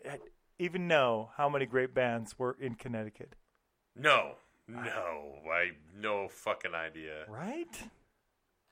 [0.59, 3.37] even know how many great bands were in Connecticut?
[3.95, 4.33] No,
[4.67, 7.25] no, I no fucking idea.
[7.29, 7.69] Right?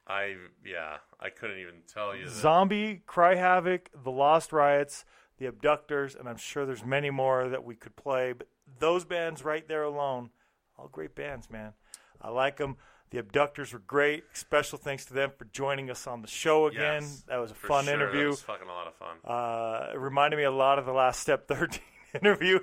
[0.08, 0.34] I
[0.66, 2.24] yeah, I couldn't even tell you.
[2.24, 2.32] That.
[2.32, 5.04] Zombie, Cry Havoc, The Lost Riots,
[5.38, 8.32] The Abductors, and I'm sure there's many more that we could play.
[8.32, 8.48] But
[8.80, 10.30] those bands right there alone,
[10.76, 11.74] all great bands, man.
[12.20, 12.76] I like them.
[13.12, 14.24] The Abductors were great.
[14.32, 17.02] Special thanks to them for joining us on the show again.
[17.02, 17.94] Yes, that was a fun sure.
[17.94, 18.22] interview.
[18.24, 19.16] That was fucking a lot of fun.
[19.24, 21.78] Uh, it reminded me a lot of the last Step 13
[22.22, 22.58] interview.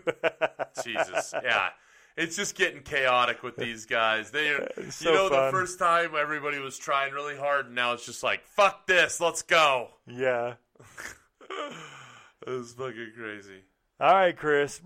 [0.83, 1.69] Jesus, yeah.
[2.17, 4.31] It's just getting chaotic with these guys.
[4.31, 5.45] They, you know, fun.
[5.45, 9.21] the first time everybody was trying really hard, and now it's just like, fuck this,
[9.21, 9.89] let's go.
[10.07, 10.55] yeah.
[12.47, 13.63] It was fucking crazy.
[13.99, 14.79] All right, Chris.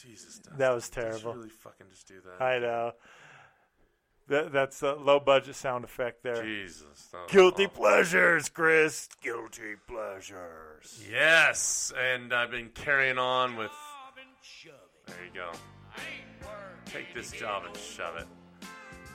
[0.00, 1.34] Jesus, Dustin, That was terrible.
[1.34, 2.42] really fucking just do that?
[2.42, 2.92] I know.
[4.30, 6.40] That, that's a low budget sound effect there.
[6.42, 7.12] Jesus.
[7.28, 7.82] Guilty awful.
[7.82, 9.08] pleasures, Chris.
[9.20, 11.04] Guilty pleasures.
[11.10, 13.72] Yes, and I've been carrying on with.
[15.06, 15.50] There you go.
[16.86, 18.26] Take this job and shove it.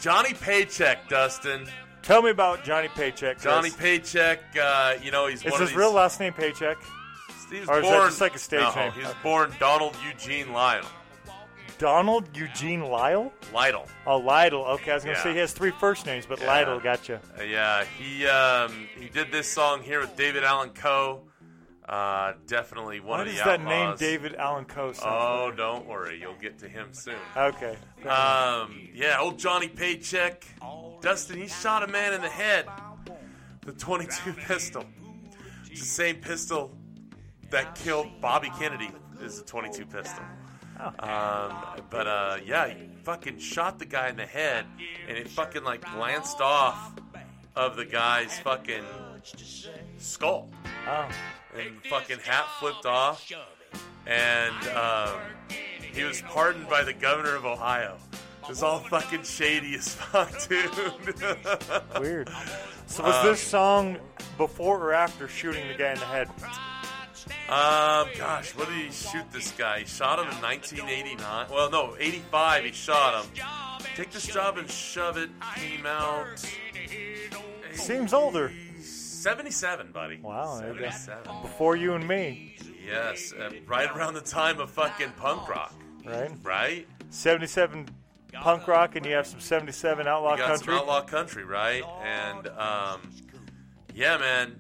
[0.01, 1.65] Johnny Paycheck, Dustin.
[2.03, 3.37] Tell me about Johnny Paycheck.
[3.37, 3.43] Chris.
[3.45, 4.39] Johnny Paycheck.
[4.61, 5.77] Uh, you know he's Is one his of these.
[5.77, 6.77] real last name Paycheck?
[7.49, 8.91] He was or is that just like a stage no, name?
[8.91, 9.19] He was Okay.
[9.23, 10.89] born Donald Eugene Lionel.
[11.77, 13.31] Donald Eugene Lyle?
[13.53, 13.87] Lytle.
[14.05, 14.63] Oh, Lytle.
[14.65, 15.23] Okay, I was going to Yeah.
[15.23, 16.47] say he has three first names, but Yeah.
[16.47, 17.21] Lytle, gotcha.
[17.39, 21.21] Uh, yeah, he um, he did this song here with David Allan Coe.
[21.87, 23.95] Uh, definitely one Why of the does that name.
[23.97, 25.55] David Allan Coe Oh, familiar?
[25.55, 27.13] don't worry, you'll get to him soon.
[27.37, 27.77] Okay.
[28.07, 30.45] Um, yeah, old Johnny Paycheck.
[31.01, 32.65] Dustin, he shot a man in the head.
[33.65, 34.83] The 22 pistol.
[35.69, 36.75] It's the same pistol
[37.51, 38.89] that killed Bobby Kennedy.
[39.21, 40.23] Is the 22 pistol.
[40.79, 41.53] Um,
[41.89, 44.65] but uh, yeah, he fucking shot the guy in the head,
[45.07, 46.93] and it fucking like glanced off
[47.55, 48.83] of the guy's fucking
[49.97, 50.49] skull,
[50.87, 51.07] Oh.
[51.57, 53.31] and fucking hat flipped off,
[54.05, 55.15] and um,
[55.93, 57.97] he was pardoned by the governor of Ohio.
[58.43, 60.69] It was all fucking shady as fuck, dude.
[61.99, 62.29] Weird.
[62.87, 63.97] So was Um, this song
[64.37, 66.29] before or after shooting the guy in the head?
[67.49, 69.79] Um, gosh, what did he shoot this guy?
[69.79, 71.47] He shot him in 1989.
[71.51, 72.65] Well, no, 85.
[72.65, 73.31] He shot him.
[73.95, 75.29] Take this job and shove it.
[75.55, 76.27] Came out
[77.73, 78.51] Seems older.
[78.81, 80.19] 77, buddy.
[80.21, 80.89] Wow, there you go.
[80.89, 81.41] 77.
[81.41, 85.73] Before you and me, Yes, uh, right around the time of fucking punk rock,
[86.05, 86.29] right?
[86.43, 86.87] right?
[87.09, 87.87] 77
[88.33, 90.65] punk rock, and you have some 77 outlaw You got country.
[90.65, 91.83] some outlaw country, right?
[92.03, 93.09] And um,
[93.95, 94.55] yeah, man,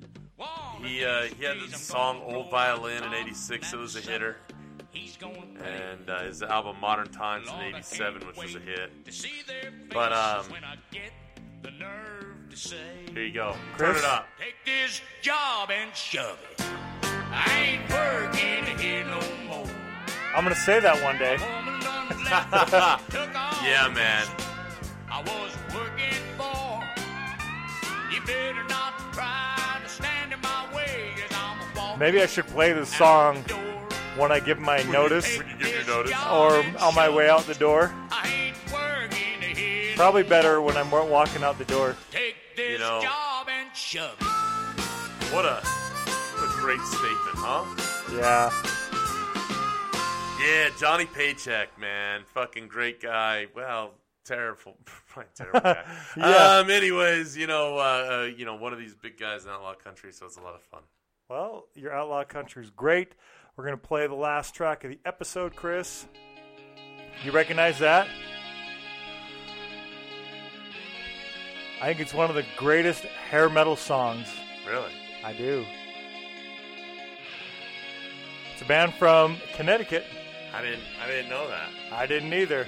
[0.81, 3.73] he uh, he had the song "Old Violin" in '86.
[3.73, 4.37] It was a hitter.
[5.63, 8.91] And uh, his album "Modern Times" in '87, which was a hit.
[9.91, 10.45] But um,
[13.13, 13.55] here you go.
[13.77, 13.99] Turn Chris?
[13.99, 14.27] it up.
[14.39, 16.65] Take this job and shove it.
[17.31, 19.67] I ain't working here no more.
[20.35, 21.37] I'm going to say that one day.
[21.37, 24.27] Woman done left, took off Yeah, man.
[25.09, 26.83] I was working for.
[28.13, 29.54] You better not try
[31.99, 33.37] Maybe I should play this song
[34.17, 36.11] when I give my notice you give your notice.
[36.31, 37.93] or on my way out the door.
[38.11, 39.95] I ain't working here.
[39.95, 41.95] Probably better when I'm walking out the door.
[42.11, 45.33] Take this You know- job and shove it.
[45.33, 47.63] What a what a great statement, huh?
[48.13, 48.51] Yeah.
[50.45, 53.47] Yeah, Johnny Paycheck, man, fucking great guy.
[53.55, 53.93] Well,
[54.25, 54.77] terrible,
[55.07, 55.83] probably terrible guy.
[56.17, 56.57] Yeah.
[56.59, 56.69] Um.
[56.69, 60.11] Anyways, you know, uh, uh, you know, one of these big guys in outlaw country,
[60.11, 60.81] so it's a lot of fun.
[61.27, 63.13] Well, your outlaw country's great.
[63.55, 66.05] We're going to play the last track of the episode, Chris.
[67.23, 68.07] You recognize that?
[71.81, 74.31] I think it's one of the greatest hair metal songs.
[74.67, 74.91] Really?
[75.23, 75.65] I do.
[78.53, 80.05] It's a band from Connecticut.
[80.53, 80.83] I didn't.
[81.03, 81.69] I didn't know that.
[81.91, 82.67] I didn't either.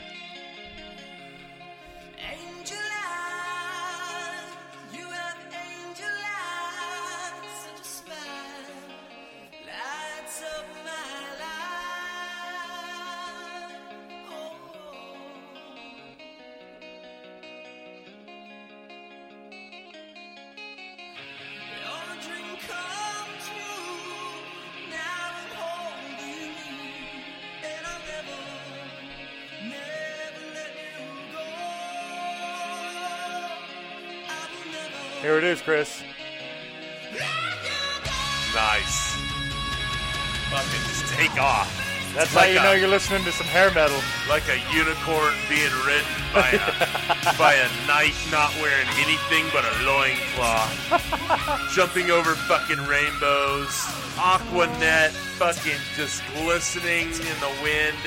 [35.22, 36.04] Here it is, Chris.
[38.56, 39.16] Nice.
[40.50, 41.84] Fucking just take off.
[42.16, 44.00] That's Like how you a- know you're listening to some hair metal.
[44.30, 49.74] like a unicorn being ridden by a by a knight not wearing anything but a
[49.86, 50.72] loincloth.
[51.76, 53.70] Jumping over fucking rainbows.
[54.18, 57.98] Aqua Net fucking just glistening in the wind.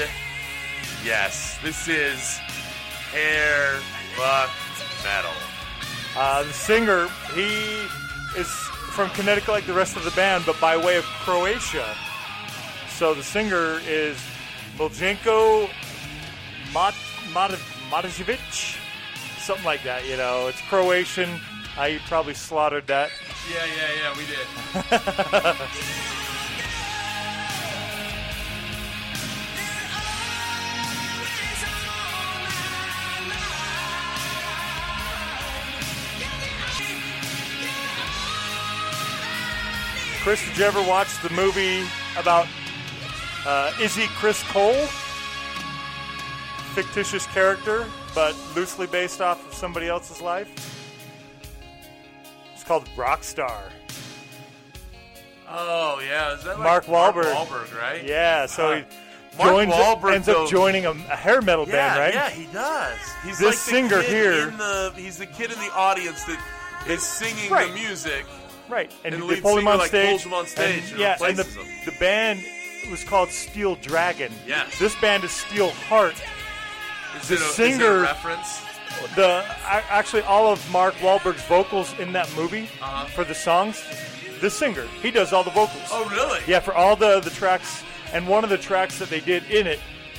[1.05, 2.39] Yes, this is
[3.13, 3.79] hair
[4.17, 4.51] fuck
[5.05, 5.31] metal.
[6.17, 7.83] Uh, the singer, he
[8.37, 8.49] is
[8.93, 11.97] from Connecticut like the rest of the band, but by way of Croatia.
[12.89, 14.19] So the singer is
[14.77, 15.71] Miljenko
[16.75, 16.95] Mat-
[17.33, 17.59] Mat-
[17.91, 18.79] Matijevic,
[19.39, 20.07] something like that.
[20.07, 21.41] You know, it's Croatian.
[21.79, 23.11] I probably slaughtered that.
[23.51, 25.97] Yeah, yeah, yeah, we did.
[40.23, 41.83] Chris, did you ever watch the movie
[42.19, 42.47] about
[43.47, 44.87] uh, Izzy Chris Cole?
[46.75, 50.49] Fictitious character, but loosely based off of somebody else's life.
[52.55, 53.63] It's called Rockstar.
[55.49, 57.33] Oh yeah, is that like Mark Wahlberg.
[57.35, 58.05] Mark Wahlberg, right?
[58.05, 58.85] Yeah, so he
[59.39, 62.15] Mark joins, Wahlberg, ends though- up joining a, a hair metal Yeah, band, right?
[62.15, 62.99] yeah, he does.
[63.25, 66.41] He's This like the singer here- the, he's the kid in the audience that
[66.87, 67.69] is singing Right.
[67.69, 68.27] the music.
[68.71, 70.23] Right, and, And the they lead pull him on like, stage.
[70.25, 71.67] him on stage and yeah, and the, him.
[71.85, 72.41] the band
[72.91, 74.33] was called Steel Dragon.
[74.47, 74.79] Yes.
[74.79, 76.15] This band is Steelheart.
[77.21, 78.63] Is the it a, is singer- reference?
[79.17, 83.07] The actually all of Mark Wahlberg's vocals in that movie Uh-huh.
[83.07, 83.83] for the songs.
[84.41, 85.83] The singer, he does all the vocals.
[85.91, 86.41] Oh, really?
[86.47, 87.83] Yeah, for all the the tracks,
[88.13, 89.79] and one of the tracks that they did in it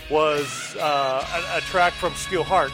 [0.10, 2.72] was uh, a, a track from Steelheart,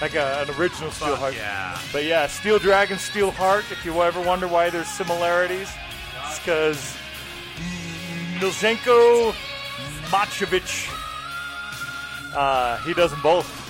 [0.00, 1.34] like a, an original Steel Fuck Heart.
[1.36, 1.78] yeah.
[1.92, 3.70] But yeah, Steel Dragon, Steelheart.
[3.72, 5.70] If you ever wonder why there's similarities,
[6.28, 6.96] it's because
[8.38, 9.32] Miljenko
[10.10, 10.92] Machevich,
[12.34, 13.62] uh, he does them both.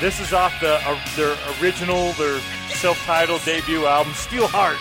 [0.00, 2.38] This is off the uh, their original, their
[2.70, 4.78] self-titled debut album, Steelheart.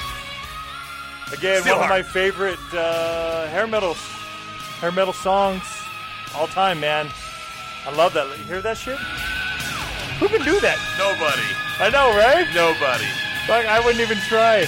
[1.34, 3.96] Again, Steel one of my favorite uh, hair metal
[4.80, 5.64] hair metal songs
[6.38, 7.10] all time, man.
[7.86, 8.28] I love that.
[8.38, 8.98] You hear that shit?
[10.20, 10.78] Who can do that?
[10.98, 11.50] Nobody.
[11.82, 12.46] I know, right?
[12.54, 13.10] Nobody.
[13.50, 14.68] Like I wouldn't even try,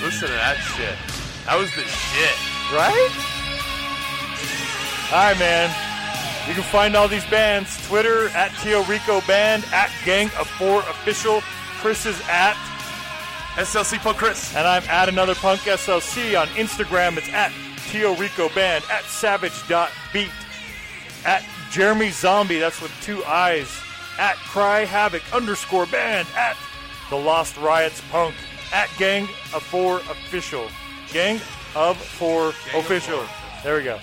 [0.00, 0.96] Listen to that shit.
[1.44, 2.36] That was the shit.
[2.72, 3.10] right?
[5.12, 5.68] All right, man.
[6.48, 10.80] You can find all these bands Twitter at Tio Rico Band at Gang of Four
[10.80, 11.42] Official.
[11.80, 12.54] Chris is at
[13.56, 14.54] SLC Punk Chris.
[14.56, 17.18] And I'm at another punk SLC on Instagram.
[17.18, 17.52] It's at
[17.90, 20.30] Tio Rico Band, at savage.beat,
[21.24, 23.68] at Jeremy Zombie, that's with two eyes,
[24.18, 26.56] at Cry Havoc underscore band, at
[27.08, 28.34] The Lost Riots Punk,
[28.72, 29.24] at Gang
[29.54, 30.68] of Four Official.
[31.12, 31.40] Gang
[31.74, 33.18] of Four Gang of Official.
[33.18, 33.62] Four.
[33.64, 33.98] There we go.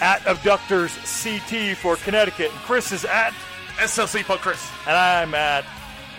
[0.00, 2.50] At Abductors CT for Connecticut.
[2.52, 3.32] And Chris is at,
[3.78, 4.68] SLC Punk Chris.
[4.86, 5.64] and I'm at,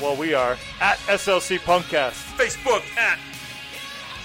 [0.02, 2.14] well, we are, at SLC Punkcast.
[2.38, 3.20] Facebook at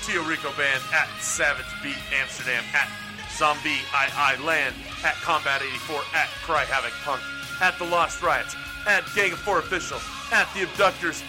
[0.02, 2.88] Tio Rico Band, at Savage Beat Amsterdam, at
[3.36, 4.74] Zombie I I Land,
[5.04, 7.20] at Combat 84, at Cry Havoc Punk,
[7.60, 8.54] at The Lost Riots,
[8.86, 9.98] at Gang of Four Official,
[10.30, 11.22] at The Abductors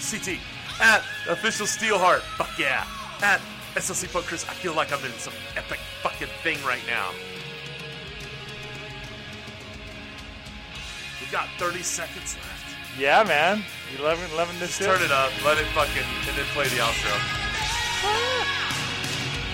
[0.00, 0.38] CT,
[0.80, 2.86] at Official Steelheart, fuck yeah,
[3.20, 3.40] at
[3.74, 4.48] SLC Punk Chris.
[4.48, 7.10] I feel like I'm in some epic fucking thing right now.
[11.20, 12.98] We got 30 seconds left.
[12.98, 13.62] Yeah, man.
[13.92, 14.88] You loving, loving this Just shit?
[14.88, 18.76] turn it up, let it fucking, and then play the outro.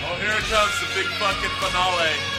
[0.09, 2.37] Oh, here comes, the big fucking finale.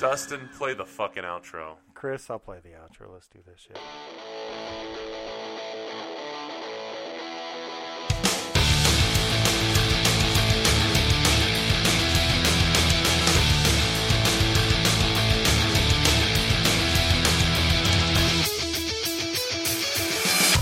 [0.00, 1.76] Dustin, play the fucking outro.
[1.94, 3.12] Chris, I'll play the outro.
[3.12, 3.78] Let's do this shit.